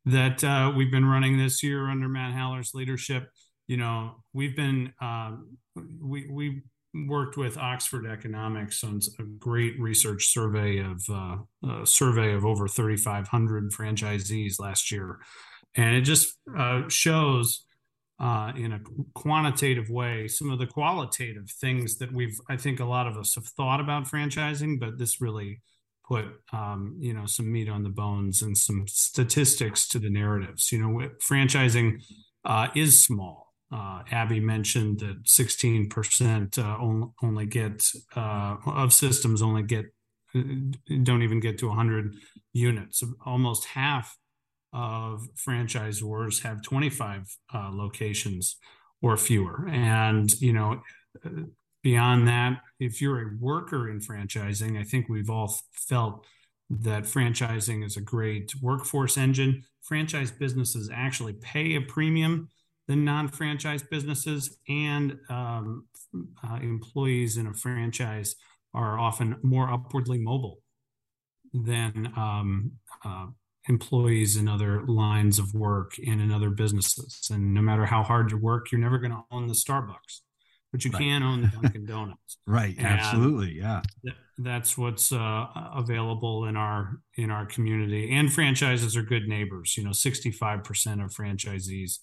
that 0.07 0.43
uh, 0.43 0.73
we've 0.75 0.91
been 0.91 1.05
running 1.05 1.37
this 1.37 1.63
year 1.63 1.89
under 1.89 2.09
Matt 2.09 2.33
Haller's 2.33 2.73
leadership. 2.75 3.31
You 3.69 3.77
know, 3.77 4.23
we've 4.33 4.57
been 4.57 4.93
um, 5.01 5.59
we 6.01 6.27
we 6.31 6.63
worked 7.07 7.37
with 7.37 7.59
Oxford 7.59 8.07
Economics 8.07 8.83
on 8.85 9.01
a 9.19 9.23
great 9.23 9.79
research 9.79 10.27
survey 10.27 10.79
of 10.79 11.03
uh, 11.11 11.37
a 11.83 11.87
survey 11.87 12.33
of 12.33 12.45
over 12.45 12.69
3,500 12.69 13.71
franchisees 13.71 14.59
last 14.59 14.91
year, 14.91 15.19
and 15.75 15.95
it 15.95 16.03
just 16.03 16.39
uh, 16.57 16.89
shows 16.89 17.65
uh, 18.23 18.53
in 18.57 18.73
a 18.73 18.81
quantitative 19.15 19.91
way 19.91 20.27
some 20.29 20.51
of 20.51 20.59
the 20.59 20.67
qualitative 20.67 21.51
things 21.61 21.99
that 21.99 22.13
we've 22.13 22.39
i 22.49 22.57
think 22.57 22.81
a 22.81 22.85
lot 22.85 23.07
of 23.07 23.17
us 23.17 23.35
have 23.35 23.47
thought 23.47 23.81
about 23.81 24.05
franchising 24.05 24.79
but 24.81 24.99
this 24.99 25.21
really 25.21 25.61
put 26.07 26.25
um, 26.53 26.97
you 26.99 27.13
know 27.13 27.27
some 27.27 27.51
meat 27.51 27.69
on 27.69 27.83
the 27.83 27.89
bones 27.89 28.43
and 28.43 28.57
some 28.57 28.87
statistics 28.87 29.87
to 29.89 29.99
the 29.99 30.11
narratives 30.11 30.73
you 30.73 30.79
know 30.79 31.09
franchising 31.23 32.03
uh, 32.45 32.69
is 32.75 33.05
small 33.05 33.53
uh, 33.73 34.03
abby 34.11 34.41
mentioned 34.41 35.01
that 35.01 35.23
16% 35.25 36.59
uh, 36.59 36.77
only, 36.79 37.09
only 37.23 37.47
get 37.47 37.85
uh, 38.17 38.57
of 38.67 38.93
systems 38.93 39.43
only 39.43 39.63
get 39.63 39.87
don't 41.03 41.23
even 41.23 41.41
get 41.41 41.59
to 41.59 41.69
100 41.69 42.17
units. 42.53 43.03
Almost 43.25 43.67
half 43.67 44.17
of 44.73 45.29
franchisors 45.35 46.43
have 46.43 46.63
25 46.63 47.37
uh, 47.55 47.71
locations 47.73 48.57
or 49.01 49.17
fewer. 49.17 49.69
And, 49.71 50.31
you 50.41 50.53
know, 50.53 50.83
beyond 51.83 52.29
that, 52.29 52.63
if 52.79 53.01
you're 53.01 53.21
a 53.21 53.37
worker 53.39 53.91
in 53.91 54.01
franchising, 54.01 54.81
I 54.81 54.85
think 54.85 55.09
we've 55.09 55.31
all 55.31 55.55
felt 55.73 56.25
that 56.71 57.05
franchising 57.05 57.85
is 57.85 57.97
a 57.97 58.01
great 58.01 58.53
workforce 58.63 59.19
engine. 59.19 59.65
Franchise 59.83 60.31
businesses 60.31 60.89
actually 60.93 61.35
pay 61.35 61.75
a 61.75 61.81
premium 61.81 62.49
than 62.89 63.05
non-franchise 63.05 63.83
businesses, 63.83 64.59
and 64.69 65.19
um, 65.29 65.87
uh, 66.45 66.59
employees 66.63 67.37
in 67.37 67.47
a 67.47 67.55
franchise 67.55 68.35
are 68.75 68.99
often 68.99 69.37
more 69.43 69.71
upwardly 69.71 70.19
mobile 70.19 70.59
than 71.53 72.13
um, 72.17 72.73
uh, 73.05 73.27
employees 73.69 74.37
in 74.37 74.49
other 74.49 74.85
lines 74.87 75.39
of 75.39 75.55
work 75.55 75.93
and 76.05 76.21
in 76.21 76.33
other 76.33 76.51
businesses. 76.51 77.29
And 77.31 77.55
no 77.55 77.63
matter 77.63 77.87
how 77.87 78.03
hard 78.03 78.31
you 78.31 78.39
work, 78.39 78.73
you're 78.73 78.81
never 78.81 78.99
going 78.99 79.13
to 79.13 79.23
own 79.31 79.47
the 79.47 79.55
Starbucks, 79.55 80.21
but 80.73 80.85
you 80.85 80.91
right. 80.91 81.01
can 81.01 81.23
own 81.23 81.43
the 81.43 81.49
Dunkin' 81.49 81.87
Donuts. 81.87 82.39
right. 82.47 82.75
And 82.77 82.87
Absolutely. 82.87 83.53
Yeah. 83.53 83.83
Th- 84.05 84.17
that's 84.39 84.77
what's 84.77 85.13
uh, 85.13 85.47
available 85.75 86.47
in 86.47 86.57
our 86.57 86.99
in 87.17 87.31
our 87.31 87.47
community. 87.47 88.13
And 88.13 88.33
franchises 88.33 88.97
are 88.97 89.03
good 89.03 89.29
neighbors. 89.29 89.77
You 89.77 89.85
know, 89.85 89.91
65% 89.91 91.05
of 91.05 91.13
franchisees 91.13 91.99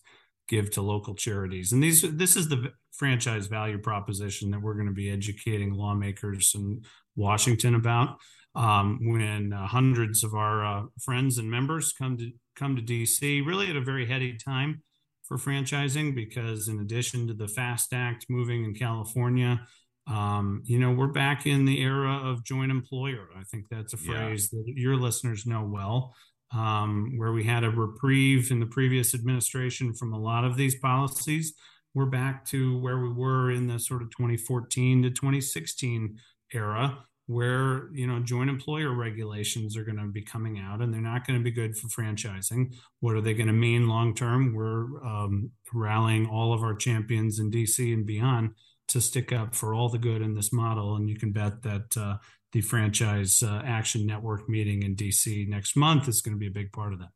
give 0.48 0.72
to 0.72 0.82
local 0.82 1.15
charities. 1.15 1.74
And 1.74 1.84
these 1.84 2.02
this 2.02 2.36
is 2.36 2.48
the 2.48 2.72
franchise 2.91 3.48
value 3.48 3.78
proposition 3.78 4.52
that 4.52 4.62
we're 4.62 4.76
going 4.76 4.88
to 4.88 4.93
be 4.93 5.10
educating 5.10 5.74
lawmakers 5.74 6.54
in 6.56 6.84
Washington 7.15 7.76
about 7.76 8.17
um, 8.56 9.00
when 9.04 9.54
uh, 9.54 9.68
hundreds 9.68 10.24
of 10.24 10.34
our 10.34 10.66
uh, 10.66 10.84
friends 11.02 11.38
and 11.38 11.50
members 11.50 11.94
come 11.94 12.18
to 12.18 12.32
come 12.56 12.76
to 12.76 12.82
DC, 12.82 13.46
really 13.46 13.70
at 13.70 13.76
a 13.76 13.82
very 13.82 14.06
heady 14.06 14.38
time 14.38 14.84
for 15.24 15.38
franchising, 15.38 16.14
because 16.16 16.68
in 16.68 16.80
addition 16.80 17.28
to 17.28 17.34
the 17.34 17.48
FAST 17.48 17.94
Act 17.94 18.26
moving 18.30 18.66
in 18.66 18.74
California, 18.74 19.62
um, 20.08 20.62
you 20.66 20.80
know, 20.80 20.92
we're 20.92 21.08
back 21.08 21.46
in 21.46 21.66
the 21.66 21.82
era 21.82 22.20
of 22.24 22.44
joint 22.44 22.72
employer. 22.72 23.28
I 23.38 23.44
think 23.44 23.66
that's 23.70 23.94
a 23.94 23.98
phrase 23.98 24.50
yeah. 24.52 24.60
that 24.66 24.74
your 24.76 24.96
listeners 24.96 25.46
know 25.46 25.64
well 25.64 26.16
um, 26.52 27.14
where 27.18 27.32
we 27.32 27.44
had 27.44 27.64
a 27.64 27.70
reprieve 27.70 28.52
in 28.52 28.60
the 28.60 28.66
previous 28.66 29.14
administration 29.14 29.94
from 29.94 30.14
a 30.14 30.20
lot 30.20 30.44
of 30.44 30.58
these 30.58 30.76
policies. 30.76 31.54
We're 31.94 32.06
back 32.06 32.46
to 32.46 32.78
where 32.80 33.00
we 33.00 33.12
were 33.12 33.52
in 33.52 33.68
the 33.68 33.80
sort 33.80 34.02
of 34.02 34.10
2014 34.12 35.04
to 35.04 35.10
2016 35.10 36.18
era, 36.54 37.06
where 37.30 37.92
you 37.94 38.08
know 38.08 38.20
joint 38.20 38.50
employer 38.50 38.92
regulations 38.92 39.78
are 39.78 39.84
going 39.84 40.00
to 40.00 40.08
be 40.08 40.22
coming 40.22 40.58
out, 40.58 40.82
and 40.82 40.92
they're 40.92 41.00
not 41.00 41.28
going 41.28 41.38
to 41.38 41.44
be 41.44 41.52
good 41.52 41.78
for 41.78 41.88
franchising. 41.88 42.74
What 43.02 43.13
are 43.13 43.22
they 43.22 43.36
going 43.36 43.46
to 43.46 43.54
mean 43.54 43.88
long 43.88 44.15
term? 44.15 44.56
We're 44.56 45.06
um, 45.06 45.52
rallying 45.72 46.26
all 46.26 46.54
of 46.54 46.63
our 46.63 46.74
champions 46.74 47.38
in 47.38 47.52
DC 47.52 47.94
and 47.94 48.04
beyond 48.04 48.56
to 48.88 49.00
stick 49.00 49.32
up 49.32 49.54
for 49.54 49.76
all 49.76 49.89
the 49.89 50.00
good 50.00 50.24
in 50.24 50.34
this 50.34 50.52
model, 50.52 50.96
and 50.96 51.08
you 51.08 51.20
can 51.20 51.32
bet 51.32 51.62
that 51.62 51.96
uh, 51.96 52.18
the 52.52 52.62
Franchise 52.62 53.44
uh, 53.44 53.62
Action 53.63 54.08
Network 54.08 54.50
meeting 54.50 54.82
in 54.82 54.96
DC 54.96 55.48
next 55.48 55.78
month 55.78 56.08
is 56.08 56.24
going 56.24 56.34
to 56.34 56.39
be 56.39 56.48
a 56.48 56.52
big 56.52 56.72
part 56.72 56.94
of 56.94 57.00
that. 57.00 57.10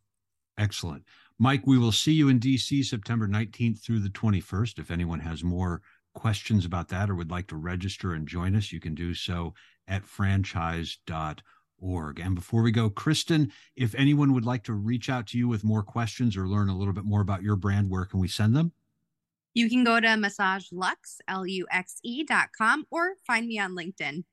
Excellent. 0.59 1.05
Mike, 1.39 1.65
we 1.65 1.79
will 1.79 1.91
see 1.91 2.13
you 2.13 2.29
in 2.29 2.39
DC 2.39 2.85
September 2.85 3.27
19th 3.27 3.83
through 3.83 4.01
the 4.01 4.09
21st. 4.09 4.77
If 4.77 4.91
anyone 4.91 5.21
has 5.21 5.43
more 5.43 5.81
questions 6.13 6.65
about 6.65 6.89
that 6.89 7.09
or 7.09 7.15
would 7.15 7.31
like 7.31 7.47
to 7.47 7.55
register 7.55 8.13
and 8.13 8.27
join 8.27 8.55
us, 8.55 8.71
you 8.71 8.79
can 8.79 8.95
do 8.95 9.13
so 9.13 9.53
at 9.87 10.05
franchise.org. 10.05 12.19
And 12.19 12.35
before 12.35 12.61
we 12.61 12.71
go, 12.71 12.89
Kristen, 12.89 13.51
if 13.75 13.95
anyone 13.95 14.33
would 14.33 14.45
like 14.45 14.63
to 14.63 14.73
reach 14.73 15.09
out 15.09 15.27
to 15.27 15.37
you 15.37 15.47
with 15.47 15.63
more 15.63 15.83
questions 15.83 16.37
or 16.37 16.47
learn 16.47 16.69
a 16.69 16.77
little 16.77 16.93
bit 16.93 17.05
more 17.05 17.21
about 17.21 17.43
your 17.43 17.55
brand, 17.55 17.89
where 17.89 18.05
can 18.05 18.19
we 18.19 18.27
send 18.27 18.55
them? 18.55 18.71
You 19.53 19.69
can 19.69 19.83
go 19.83 19.99
to 19.99 20.17
Massage 20.17 20.65
Luxe, 20.71 21.21
L-U-X-E 21.27 22.23
dot 22.23 22.49
com 22.57 22.85
or 22.89 23.13
find 23.25 23.47
me 23.47 23.59
on 23.59 23.75
LinkedIn. 23.75 24.23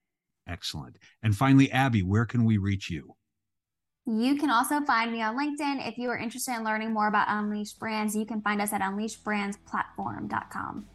Excellent. 0.49 0.97
And 1.23 1.37
finally, 1.37 1.71
Abby, 1.71 2.03
where 2.03 2.25
can 2.25 2.45
we 2.45 2.57
reach 2.57 2.91
you? 2.91 3.15
You 4.07 4.37
can 4.37 4.51
also 4.51 4.81
find 4.81 5.13
me 5.13 5.21
on 5.23 5.39
LinkedIn. 5.39 5.87
If 5.87 5.99
you 5.99 6.09
are 6.09 6.17
interested 6.17 6.57
in 6.57 6.65
learning 6.65 6.93
more 6.93 7.07
about 7.07 7.29
Unleashed 7.29 7.79
Brands, 7.79 8.17
you 8.17 8.25
can 8.25 8.41
find 8.41 8.63
us 8.63 8.73
at 8.73 8.81
unleashedbrandsplatform.com. 8.81 10.87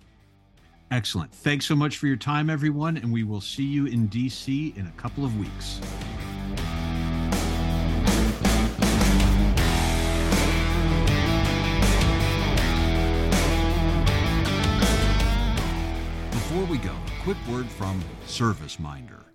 Excellent. 0.92 1.32
Thanks 1.32 1.66
so 1.66 1.76
much 1.76 1.98
for 1.98 2.08
your 2.08 2.16
time, 2.16 2.50
everyone, 2.50 2.98
and 2.98 3.12
we 3.12 3.24
will 3.24 3.42
see 3.42 3.64
you 3.64 3.88
in 3.88 4.08
DC 4.08 4.78
in 4.78 4.88
a 4.88 4.92
couple 4.92 5.26
of 5.26 5.38
weeks. 5.38 5.80
Before 16.32 16.66
we 16.66 16.78
go, 16.78 16.92
a 16.92 17.24
quick 17.24 17.38
word 17.50 17.68
from 17.68 18.02
ServiceMinder. 18.28 19.35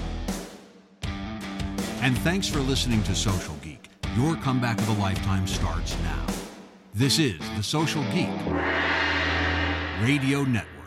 And 2.01 2.17
thanks 2.17 2.47
for 2.47 2.61
listening 2.61 3.03
to 3.03 3.13
Social 3.13 3.53
Geek. 3.61 3.87
Your 4.15 4.35
comeback 4.37 4.79
of 4.79 4.89
a 4.89 4.93
lifetime 4.99 5.45
starts 5.45 5.95
now. 6.01 6.25
This 6.95 7.19
is 7.19 7.37
the 7.55 7.61
Social 7.61 8.01
Geek 8.05 8.27
Radio 10.01 10.43
Network. 10.43 10.80